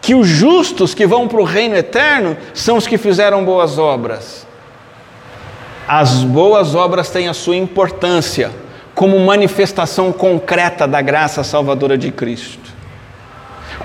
que 0.00 0.14
os 0.14 0.26
justos 0.26 0.94
que 0.94 1.06
vão 1.06 1.28
para 1.28 1.40
o 1.40 1.44
reino 1.44 1.76
eterno 1.76 2.36
são 2.54 2.76
os 2.76 2.86
que 2.86 2.98
fizeram 2.98 3.44
boas 3.44 3.78
obras? 3.78 4.41
As 5.94 6.24
boas 6.24 6.74
obras 6.74 7.10
têm 7.10 7.28
a 7.28 7.34
sua 7.34 7.54
importância 7.54 8.50
como 8.94 9.20
manifestação 9.20 10.10
concreta 10.10 10.88
da 10.88 11.02
graça 11.02 11.44
salvadora 11.44 11.98
de 11.98 12.10
Cristo. 12.10 12.72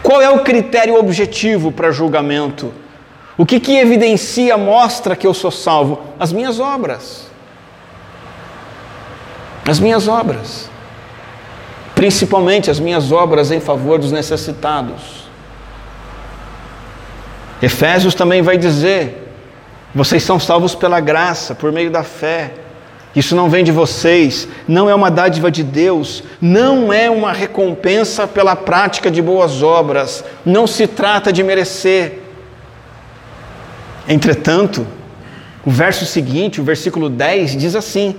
Qual 0.02 0.22
é 0.22 0.30
o 0.30 0.40
critério 0.40 0.98
objetivo 0.98 1.70
para 1.70 1.92
julgamento? 1.92 2.72
O 3.38 3.46
que, 3.46 3.60
que 3.60 3.76
evidencia, 3.76 4.58
mostra 4.58 5.18
que 5.18 5.28
eu 5.28 5.34
sou 5.34 5.52
salvo? 5.52 6.02
As 6.18 6.32
minhas 6.32 6.62
obras. 6.62 7.30
As 9.68 9.78
minhas 9.78 10.08
obras. 10.08 10.70
Principalmente 11.94 12.72
as 12.72 12.80
minhas 12.80 13.12
obras 13.12 13.52
em 13.52 13.60
favor 13.60 14.00
dos 14.00 14.14
necessitados. 14.14 15.28
Efésios 17.62 18.16
também 18.16 18.42
vai 18.42 18.58
dizer: 18.58 19.27
vocês 19.98 20.22
são 20.22 20.40
salvos 20.40 20.76
pela 20.76 21.00
graça, 21.00 21.56
por 21.56 21.72
meio 21.72 21.90
da 21.90 22.04
fé. 22.04 22.52
Isso 23.16 23.36
não 23.36 23.50
vem 23.50 23.64
de 23.64 23.72
vocês, 23.72 24.48
não 24.68 24.88
é 24.88 24.94
uma 24.94 25.10
dádiva 25.10 25.50
de 25.50 25.64
Deus, 25.64 26.24
não 26.40 26.94
é 26.94 27.10
uma 27.10 27.34
recompensa 27.34 28.28
pela 28.28 28.56
prática 28.56 29.10
de 29.10 29.24
boas 29.24 29.64
obras, 29.64 30.24
não 30.46 30.68
se 30.68 30.86
trata 30.86 31.34
de 31.34 31.42
merecer. 31.42 32.20
Entretanto, 34.08 34.86
o 35.66 35.72
verso 35.72 36.06
seguinte, 36.06 36.62
o 36.62 36.64
versículo 36.64 37.10
10, 37.10 37.58
diz 37.58 37.76
assim: 37.76 38.16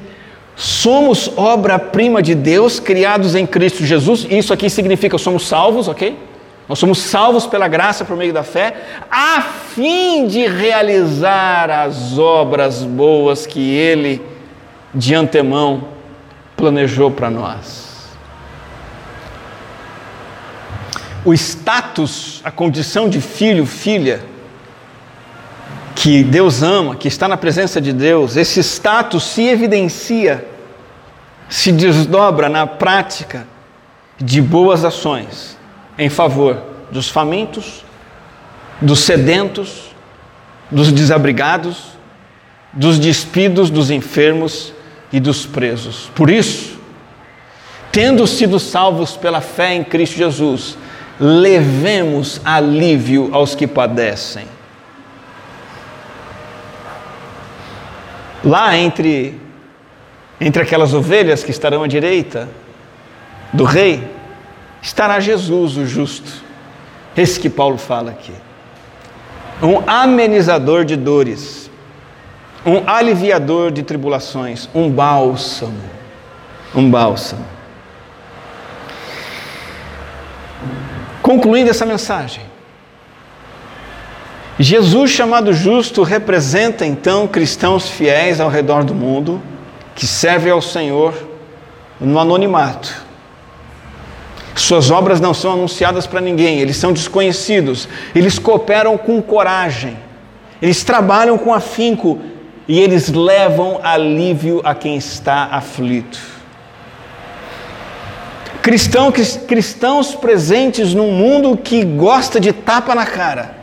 Somos 0.57 1.31
obra-prima 1.37 2.21
de 2.21 2.35
Deus, 2.35 2.81
criados 2.81 3.37
em 3.37 3.47
Cristo 3.47 3.87
Jesus. 3.87 4.27
Isso 4.29 4.53
aqui 4.53 4.69
significa 4.69 5.17
somos 5.17 5.47
salvos, 5.47 5.87
ok? 5.87 6.17
Nós 6.69 6.79
somos 6.79 6.99
salvos 6.99 7.47
pela 7.47 7.67
graça 7.67 8.05
por 8.05 8.15
meio 8.15 8.33
da 8.33 8.43
fé, 8.43 8.77
a 9.11 9.41
fim 9.41 10.27
de 10.27 10.47
realizar 10.47 11.71
as 11.71 12.19
obras 12.19 12.83
boas 12.83 13.47
que 13.47 13.73
Ele 13.75 14.21
de 14.93 15.15
antemão 15.15 15.89
planejou 16.57 17.11
para 17.11 17.31
nós. 17.31 17.89
O 21.25 21.33
status, 21.33 22.43
a 22.45 22.51
condição 22.51 23.09
de 23.09 23.21
filho, 23.21 23.65
filha, 23.65 24.23
que 25.95 26.23
Deus 26.23 26.63
ama, 26.63 26.97
que 26.97 27.09
está 27.09 27.27
na 27.27 27.37
presença 27.37 27.81
de 27.81 27.93
Deus, 27.95 28.37
esse 28.37 28.61
status 28.61 29.25
se 29.25 29.47
evidencia, 29.47 30.47
se 31.49 31.73
desdobra 31.73 32.49
na 32.49 32.67
prática 32.67 33.47
de 34.19 34.41
boas 34.43 34.85
ações 34.85 35.58
em 35.99 36.09
favor 36.09 36.63
dos 36.91 37.09
famintos, 37.09 37.85
dos 38.81 39.01
sedentos, 39.01 39.95
dos 40.71 40.93
desabrigados, 40.93 41.99
dos 42.73 42.99
despidos, 42.99 43.71
dos 43.71 43.91
enfermos 43.91 44.73
e 45.13 45.19
dos 45.19 45.45
presos. 45.45 46.11
Por 46.15 46.31
isso, 46.31 46.79
tendo 47.91 48.27
sido 48.27 48.59
salvos 48.59 49.17
pela 49.17 49.41
fé 49.41 49.75
em 49.75 49.83
Cristo 49.83 50.17
Jesus, 50.17 50.79
levemos 51.19 52.41
alívio 52.45 53.31
aos 53.33 53.55
que 53.55 53.67
padecem. 53.67 54.47
Lá 58.45 58.77
entre 58.79 59.39
entre 60.41 60.63
aquelas 60.63 60.95
ovelhas 60.95 61.43
que 61.43 61.51
estarão 61.51 61.83
à 61.83 61.89
direita 61.89 62.49
do 63.53 63.65
rei, 63.65 64.09
estará 64.83 65.21
Jesus, 65.21 65.77
o 65.77 65.87
justo. 65.87 66.45
Esse 67.17 67.39
que 67.41 67.51
Paulo 67.51 67.79
fala 67.79 68.11
aqui. 68.11 68.33
Um 69.63 69.83
amenizador 69.89 70.85
de 70.85 70.95
dores 70.97 71.69
um 72.69 72.83
aliviador 72.87 73.71
de 73.71 73.83
tribulações, 73.83 74.69
um 74.75 74.91
bálsamo. 74.91 75.99
Um 76.75 76.91
bálsamo. 76.91 77.45
Concluindo 81.23 81.71
essa 81.71 81.87
mensagem, 81.87 82.43
Jesus, 84.59 85.11
chamado 85.11 85.53
justo, 85.53 86.03
representa 86.03 86.85
então 86.85 87.29
cristãos 87.29 87.89
fiéis 87.89 88.41
ao 88.41 88.49
redor 88.49 88.83
do 88.83 88.95
mundo 88.95 89.41
que 89.95 90.07
servem 90.07 90.53
ao 90.53 90.61
Senhor 90.61 91.15
no 92.01 92.19
anonimato. 92.19 93.08
Suas 94.59 94.91
obras 94.91 95.21
não 95.21 95.33
são 95.33 95.53
anunciadas 95.53 96.07
para 96.07 96.21
ninguém, 96.21 96.59
eles 96.59 96.77
são 96.77 96.93
desconhecidos, 96.93 97.89
eles 98.15 98.39
cooperam 98.39 98.99
com 98.99 99.23
coragem, 99.23 99.97
eles 100.61 100.83
trabalham 100.85 101.39
com 101.39 101.55
afinco. 101.55 102.21
E 102.71 102.79
eles 102.79 103.09
levam 103.09 103.81
alívio 103.83 104.61
a 104.63 104.75
quem 104.75 104.99
está 104.99 105.49
aflito. 105.51 106.21
Cristão, 108.61 109.11
cristãos 109.11 110.15
presentes 110.15 110.93
num 110.93 111.11
mundo 111.11 111.57
que 111.57 111.83
gosta 111.83 112.39
de 112.39 112.53
tapa 112.53 112.95
na 112.95 113.07
cara, 113.07 113.57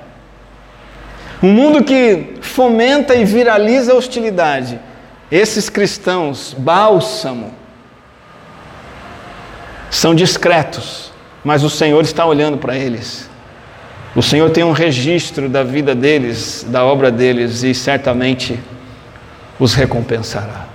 um 1.43 1.51
mundo 1.51 1.83
que 1.83 2.33
fomenta 2.41 3.13
e 3.13 3.23
viraliza 3.23 3.93
a 3.93 3.95
hostilidade. 3.95 4.79
Esses 5.29 5.69
cristãos, 5.69 6.55
bálsamo, 6.57 7.51
são 9.95 10.13
discretos, 10.13 11.09
mas 11.41 11.63
o 11.63 11.69
Senhor 11.69 12.03
está 12.03 12.25
olhando 12.25 12.57
para 12.57 12.75
eles. 12.75 13.29
O 14.13 14.21
Senhor 14.21 14.49
tem 14.49 14.61
um 14.61 14.73
registro 14.73 15.47
da 15.47 15.63
vida 15.63 15.95
deles, 15.95 16.65
da 16.67 16.83
obra 16.83 17.09
deles, 17.09 17.63
e 17.63 17.73
certamente 17.73 18.59
os 19.57 19.73
recompensará. 19.73 20.67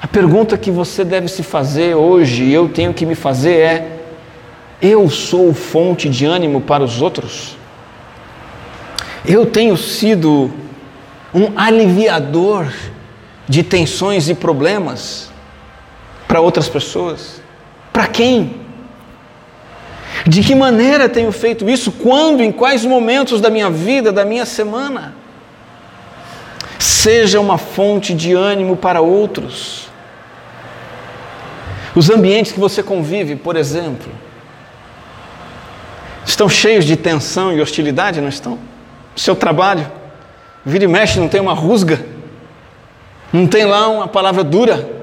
A 0.00 0.06
pergunta 0.06 0.56
que 0.56 0.70
você 0.70 1.04
deve 1.04 1.26
se 1.26 1.42
fazer 1.42 1.96
hoje, 1.96 2.44
e 2.44 2.54
eu 2.54 2.68
tenho 2.68 2.94
que 2.94 3.04
me 3.04 3.16
fazer 3.16 3.56
é: 3.56 3.98
eu 4.80 5.10
sou 5.10 5.52
fonte 5.52 6.08
de 6.08 6.24
ânimo 6.24 6.60
para 6.60 6.84
os 6.84 7.02
outros? 7.02 7.56
Eu 9.26 9.44
tenho 9.44 9.76
sido 9.76 10.52
um 11.34 11.52
aliviador 11.56 12.72
de 13.48 13.64
tensões 13.64 14.28
e 14.28 14.34
problemas 14.36 15.30
para 16.28 16.40
outras 16.40 16.68
pessoas? 16.68 17.41
Para 18.02 18.10
quem? 18.10 18.56
De 20.26 20.42
que 20.42 20.56
maneira 20.56 21.08
tenho 21.08 21.30
feito 21.30 21.70
isso? 21.70 21.92
Quando? 21.92 22.42
Em 22.42 22.50
quais 22.50 22.84
momentos 22.84 23.40
da 23.40 23.48
minha 23.48 23.70
vida, 23.70 24.10
da 24.10 24.24
minha 24.24 24.44
semana? 24.44 25.14
Seja 26.80 27.38
uma 27.38 27.58
fonte 27.58 28.12
de 28.12 28.32
ânimo 28.32 28.76
para 28.76 29.00
outros. 29.00 29.88
Os 31.94 32.10
ambientes 32.10 32.50
que 32.50 32.58
você 32.58 32.82
convive, 32.82 33.36
por 33.36 33.54
exemplo, 33.54 34.10
estão 36.26 36.48
cheios 36.48 36.84
de 36.84 36.96
tensão 36.96 37.52
e 37.52 37.60
hostilidade, 37.60 38.20
não 38.20 38.28
estão? 38.28 38.58
Seu 39.14 39.36
trabalho, 39.36 39.88
vira 40.66 40.82
e 40.82 40.88
mexe, 40.88 41.20
não 41.20 41.28
tem 41.28 41.40
uma 41.40 41.54
rusga, 41.54 42.04
não 43.32 43.46
tem 43.46 43.64
lá 43.64 43.86
uma 43.86 44.08
palavra 44.08 44.42
dura, 44.42 45.01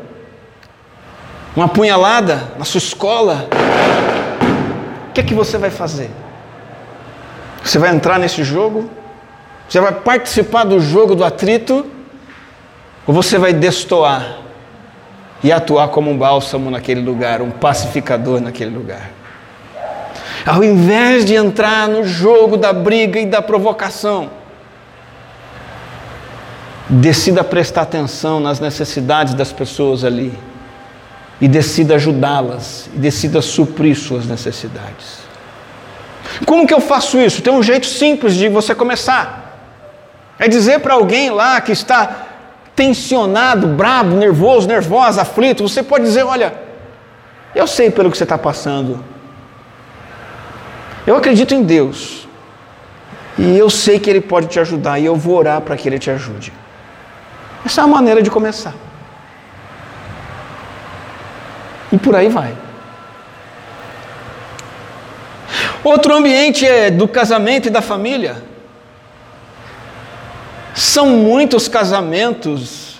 uma 1.55 1.67
punhalada 1.67 2.53
na 2.57 2.65
sua 2.65 2.77
escola. 2.77 3.47
O 5.09 5.13
que 5.13 5.21
é 5.21 5.23
que 5.23 5.33
você 5.33 5.57
vai 5.57 5.69
fazer? 5.69 6.09
Você 7.63 7.77
vai 7.77 7.89
entrar 7.89 8.17
nesse 8.19 8.43
jogo 8.43 8.89
você 9.69 9.79
vai 9.79 9.91
participar 9.91 10.63
do 10.63 10.79
jogo 10.79 11.13
do 11.13 11.23
atrito 11.23 11.85
ou 13.05 13.13
você 13.13 13.37
vai 13.37 13.53
destoar 13.53 14.37
e 15.43 15.51
atuar 15.51 15.89
como 15.89 16.09
um 16.09 16.17
bálsamo 16.17 16.71
naquele 16.71 17.01
lugar, 17.01 17.39
um 17.39 17.51
pacificador 17.51 18.41
naquele 18.41 18.75
lugar? 18.75 19.11
Ao 20.43 20.63
invés 20.63 21.23
de 21.23 21.35
entrar 21.35 21.87
no 21.87 22.03
jogo 22.03 22.57
da 22.57 22.73
briga 22.73 23.19
e 23.19 23.27
da 23.27 23.43
provocação, 23.43 24.31
decida 26.89 27.43
prestar 27.43 27.83
atenção 27.83 28.39
nas 28.39 28.59
necessidades 28.59 29.35
das 29.35 29.53
pessoas 29.53 30.03
ali 30.03 30.33
e 31.41 31.47
decida 31.47 31.95
ajudá-las 31.95 32.89
e 32.93 32.97
decida 32.97 33.41
suprir 33.41 33.95
suas 33.97 34.25
necessidades. 34.25 35.19
Como 36.45 36.67
que 36.67 36.73
eu 36.73 36.81
faço 36.81 37.17
isso? 37.19 37.41
Tem 37.41 37.51
um 37.51 37.63
jeito 37.63 37.85
simples 37.85 38.35
de 38.35 38.49
você 38.49 38.75
começar. 38.75 39.57
É 40.37 40.47
dizer 40.47 40.79
para 40.79 40.93
alguém 40.93 41.29
lá 41.29 41.59
que 41.59 41.71
está 41.71 42.27
tensionado, 42.75 43.67
brabo, 43.67 44.15
nervoso, 44.15 44.67
nervosa, 44.67 45.21
aflito, 45.21 45.67
você 45.67 45.83
pode 45.83 46.05
dizer: 46.05 46.23
Olha, 46.23 46.53
eu 47.53 47.67
sei 47.67 47.89
pelo 47.89 48.11
que 48.11 48.17
você 48.17 48.23
está 48.23 48.37
passando. 48.37 49.03
Eu 51.05 51.15
acredito 51.15 51.53
em 51.53 51.63
Deus. 51.63 52.27
E 53.37 53.57
eu 53.57 53.69
sei 53.69 53.99
que 53.99 54.09
Ele 54.09 54.21
pode 54.21 54.47
te 54.47 54.59
ajudar. 54.59 54.99
E 54.99 55.05
eu 55.05 55.15
vou 55.15 55.37
orar 55.37 55.61
para 55.61 55.75
que 55.75 55.87
Ele 55.87 55.97
te 55.97 56.11
ajude. 56.11 56.53
Essa 57.65 57.81
é 57.81 57.83
a 57.83 57.87
maneira 57.87 58.21
de 58.21 58.29
começar. 58.29 58.73
E 61.91 61.97
por 61.97 62.15
aí 62.15 62.29
vai. 62.29 62.55
Outro 65.83 66.15
ambiente 66.15 66.65
é 66.65 66.91
do 66.91 67.07
casamento 67.07 67.67
e 67.67 67.71
da 67.71 67.81
família. 67.81 68.43
São 70.75 71.07
muitos 71.07 71.67
casamentos 71.67 72.99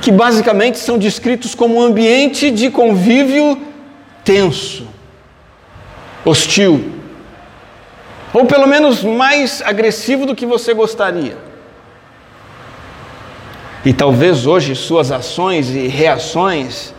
que 0.00 0.10
basicamente 0.10 0.78
são 0.78 0.98
descritos 0.98 1.54
como 1.54 1.76
um 1.76 1.82
ambiente 1.82 2.50
de 2.50 2.70
convívio 2.70 3.60
tenso, 4.24 4.86
hostil, 6.24 6.92
ou 8.32 8.46
pelo 8.46 8.66
menos 8.66 9.02
mais 9.02 9.62
agressivo 9.62 10.26
do 10.26 10.34
que 10.34 10.46
você 10.46 10.72
gostaria. 10.72 11.36
E 13.84 13.92
talvez 13.92 14.46
hoje 14.46 14.76
suas 14.76 15.10
ações 15.10 15.70
e 15.70 15.88
reações 15.88 16.94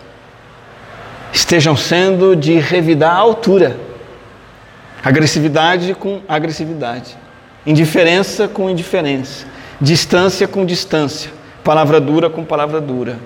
estejam 1.34 1.76
sendo 1.76 2.36
de 2.36 2.60
revidar 2.60 3.16
a 3.16 3.18
altura, 3.18 3.76
agressividade 5.04 5.96
com 5.96 6.22
agressividade, 6.30 7.18
indiferença 7.66 8.48
com 8.48 8.70
indiferença, 8.70 9.48
distância 9.82 10.48
com 10.48 10.64
distância. 10.64 11.32
Palavra 11.64 12.00
dura 12.00 12.30
com 12.30 12.46
palavra 12.46 12.80
dura. 12.80 13.18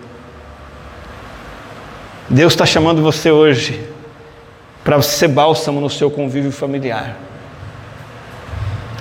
Deus 2.30 2.54
está 2.54 2.66
chamando 2.66 3.02
você 3.02 3.30
hoje 3.30 3.84
para 4.84 5.02
ser 5.02 5.28
bálsamo 5.28 5.82
no 5.82 5.90
seu 5.90 6.10
convívio 6.10 6.52
familiar. 6.52 7.18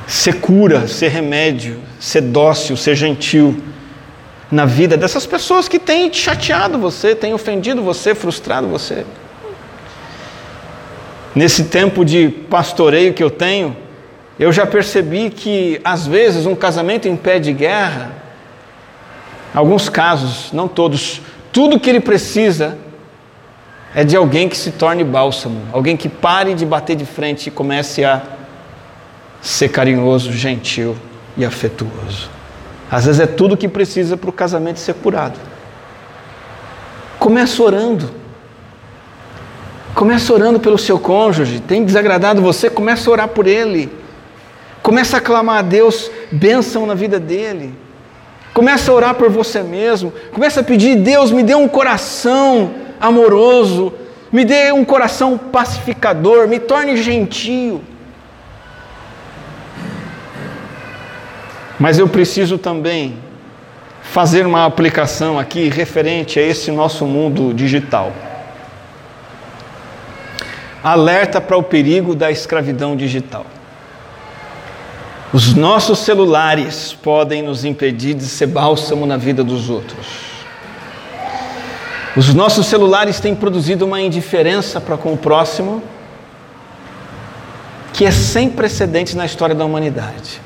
Ser 0.06 0.40
cura, 0.40 0.88
ser 0.88 1.08
remédio, 1.08 1.80
ser 2.00 2.22
dócil, 2.22 2.76
ser 2.76 2.96
gentil 2.96 3.62
na 4.50 4.64
vida 4.64 4.96
dessas 4.96 5.26
pessoas 5.26 5.68
que 5.68 5.78
têm 5.78 6.12
chateado 6.12 6.78
você, 6.78 7.14
têm 7.14 7.34
ofendido 7.34 7.82
você, 7.82 8.14
frustrado 8.14 8.68
você. 8.68 9.04
Nesse 11.34 11.64
tempo 11.64 12.04
de 12.04 12.28
pastoreio 12.28 13.12
que 13.12 13.22
eu 13.22 13.30
tenho, 13.30 13.76
eu 14.38 14.52
já 14.52 14.66
percebi 14.66 15.30
que 15.30 15.80
às 15.84 16.06
vezes 16.06 16.46
um 16.46 16.54
casamento 16.54 17.08
em 17.08 17.16
pé 17.16 17.38
de 17.38 17.52
guerra 17.52 18.12
alguns 19.54 19.88
casos, 19.88 20.52
não 20.52 20.68
todos, 20.68 21.22
tudo 21.50 21.80
que 21.80 21.88
ele 21.88 22.00
precisa 22.00 22.76
é 23.94 24.04
de 24.04 24.14
alguém 24.14 24.48
que 24.48 24.56
se 24.56 24.72
torne 24.72 25.02
bálsamo, 25.02 25.62
alguém 25.72 25.96
que 25.96 26.08
pare 26.08 26.52
de 26.54 26.66
bater 26.66 26.94
de 26.94 27.06
frente 27.06 27.46
e 27.46 27.50
comece 27.50 28.04
a 28.04 28.22
ser 29.40 29.70
carinhoso, 29.70 30.32
gentil 30.32 30.94
e 31.36 31.44
afetuoso. 31.44 32.35
Às 32.90 33.06
vezes 33.06 33.20
é 33.20 33.26
tudo 33.26 33.54
o 33.54 33.56
que 33.56 33.68
precisa 33.68 34.16
para 34.16 34.30
o 34.30 34.32
casamento 34.32 34.78
ser 34.78 34.94
curado. 34.94 35.38
Comece 37.18 37.60
orando. 37.60 38.10
Comece 39.94 40.30
orando 40.32 40.60
pelo 40.60 40.78
seu 40.78 40.98
cônjuge. 40.98 41.60
Tem 41.60 41.84
desagradado 41.84 42.42
você? 42.42 42.70
Comece 42.70 43.08
a 43.08 43.12
orar 43.12 43.28
por 43.28 43.46
ele. 43.46 43.90
Comece 44.82 45.16
a 45.16 45.20
clamar 45.20 45.58
a 45.58 45.62
Deus 45.62 46.10
bênção 46.30 46.86
na 46.86 46.94
vida 46.94 47.18
dele. 47.18 47.74
Começa 48.54 48.90
a 48.90 48.94
orar 48.94 49.14
por 49.16 49.28
você 49.28 49.62
mesmo. 49.62 50.12
Começa 50.32 50.60
a 50.60 50.62
pedir: 50.62 50.96
Deus, 50.96 51.32
me 51.32 51.42
dê 51.42 51.54
um 51.54 51.66
coração 51.66 52.74
amoroso. 53.00 53.92
Me 54.30 54.44
dê 54.44 54.70
um 54.70 54.84
coração 54.84 55.36
pacificador. 55.36 56.46
Me 56.46 56.60
torne 56.60 56.96
gentil. 56.96 57.82
Mas 61.78 61.98
eu 61.98 62.08
preciso 62.08 62.56
também 62.56 63.16
fazer 64.02 64.46
uma 64.46 64.64
aplicação 64.64 65.38
aqui 65.38 65.68
referente 65.68 66.38
a 66.38 66.42
esse 66.42 66.70
nosso 66.70 67.04
mundo 67.04 67.52
digital. 67.52 68.12
Alerta 70.82 71.40
para 71.40 71.56
o 71.56 71.62
perigo 71.62 72.14
da 72.14 72.30
escravidão 72.30 72.96
digital. 72.96 73.44
Os 75.32 75.54
nossos 75.54 75.98
celulares 75.98 76.94
podem 76.94 77.42
nos 77.42 77.64
impedir 77.64 78.14
de 78.14 78.24
ser 78.24 78.46
bálsamo 78.46 79.04
na 79.04 79.16
vida 79.16 79.44
dos 79.44 79.68
outros. 79.68 80.06
Os 82.16 82.32
nossos 82.32 82.66
celulares 82.66 83.20
têm 83.20 83.34
produzido 83.34 83.84
uma 83.84 84.00
indiferença 84.00 84.80
para 84.80 84.96
com 84.96 85.12
o 85.12 85.16
próximo 85.16 85.82
que 87.92 88.06
é 88.06 88.10
sem 88.10 88.48
precedentes 88.48 89.14
na 89.14 89.26
história 89.26 89.54
da 89.54 89.64
humanidade. 89.64 90.45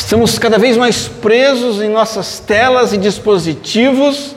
Estamos 0.00 0.38
cada 0.38 0.58
vez 0.58 0.78
mais 0.78 1.06
presos 1.06 1.80
em 1.82 1.88
nossas 1.90 2.40
telas 2.40 2.92
e 2.92 2.96
dispositivos, 2.96 4.34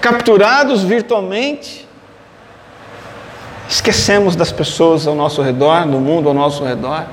capturados 0.00 0.82
virtualmente, 0.82 1.86
Esquecemos 3.68 4.34
das 4.34 4.50
pessoas 4.50 5.06
ao 5.06 5.14
nosso 5.14 5.42
redor, 5.42 5.84
do 5.86 6.00
mundo 6.00 6.26
ao 6.26 6.34
nosso 6.34 6.64
redor, 6.64 7.04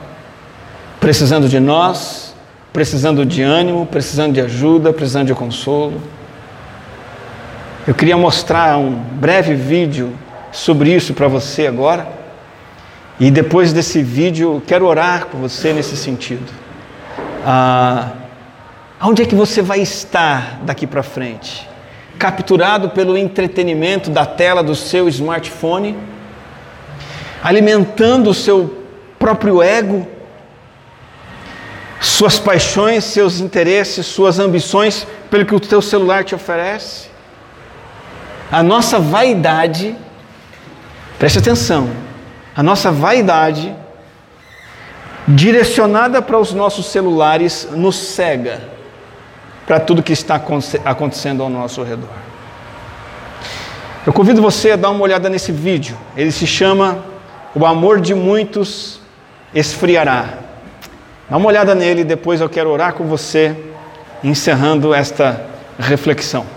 precisando 1.01 1.49
de 1.49 1.59
nós, 1.59 2.33
precisando 2.71 3.25
de 3.25 3.41
ânimo, 3.41 3.85
precisando 3.85 4.31
de 4.31 4.39
ajuda, 4.39 4.93
precisando 4.93 5.27
de 5.27 5.33
consolo. 5.33 6.01
Eu 7.85 7.93
queria 7.93 8.15
mostrar 8.15 8.77
um 8.77 8.89
breve 8.93 9.53
vídeo 9.53 10.17
sobre 10.49 10.95
isso 10.95 11.13
para 11.13 11.27
você 11.27 11.67
agora. 11.67 12.14
E 13.19 13.31
depois 13.31 13.71
desse 13.71 14.01
vídeo, 14.03 14.61
quero 14.67 14.85
orar 14.85 15.27
com 15.27 15.37
você 15.37 15.71
nesse 15.71 15.95
sentido. 15.95 16.51
Ah, 17.45 18.11
é 18.99 19.25
que 19.25 19.35
você 19.35 19.61
vai 19.61 19.79
estar 19.79 20.59
daqui 20.63 20.85
para 20.85 21.03
frente? 21.03 21.67
Capturado 22.19 22.89
pelo 22.89 23.17
entretenimento 23.17 24.09
da 24.09 24.25
tela 24.25 24.63
do 24.63 24.75
seu 24.75 25.07
smartphone? 25.07 25.95
alimentando 27.45 28.31
o 28.31 28.33
seu 28.33 28.75
próprio 29.19 29.61
ego, 29.61 30.07
suas 32.01 32.39
paixões, 32.39 33.03
seus 33.03 33.39
interesses, 33.39 34.07
suas 34.07 34.39
ambições, 34.39 35.05
pelo 35.29 35.45
que 35.45 35.53
o 35.53 35.59
teu 35.59 35.79
celular 35.79 36.23
te 36.23 36.33
oferece. 36.33 37.07
A 38.51 38.63
nossa 38.63 38.97
vaidade, 38.97 39.95
preste 41.19 41.37
atenção, 41.37 41.87
a 42.55 42.63
nossa 42.63 42.91
vaidade, 42.91 43.75
direcionada 45.27 46.21
para 46.21 46.37
os 46.37 46.53
nossos 46.53 46.85
celulares, 46.87 47.67
nos 47.71 47.95
cega 47.95 48.61
para 49.67 49.79
tudo 49.79 50.03
que 50.03 50.13
está 50.13 50.41
acontecendo 50.85 51.43
ao 51.43 51.49
nosso 51.49 51.83
redor. 51.83 52.09
Eu 54.05 54.13
convido 54.13 54.41
você 54.41 54.71
a 54.71 54.75
dar 54.75 54.91
uma 54.91 55.01
olhada 55.01 55.29
nesse 55.29 55.51
vídeo. 55.51 55.97
Ele 56.15 56.31
se 56.31 56.45
chama 56.45 57.03
o 57.55 57.65
amor 57.65 57.99
de 57.99 58.13
muitos 58.13 58.99
esfriará. 59.53 60.29
Dá 61.29 61.37
uma 61.37 61.47
olhada 61.47 61.73
nele, 61.73 62.03
depois 62.03 62.41
eu 62.41 62.49
quero 62.49 62.69
orar 62.69 62.93
com 62.93 63.05
você, 63.05 63.55
encerrando 64.23 64.93
esta 64.93 65.41
reflexão. 65.79 66.54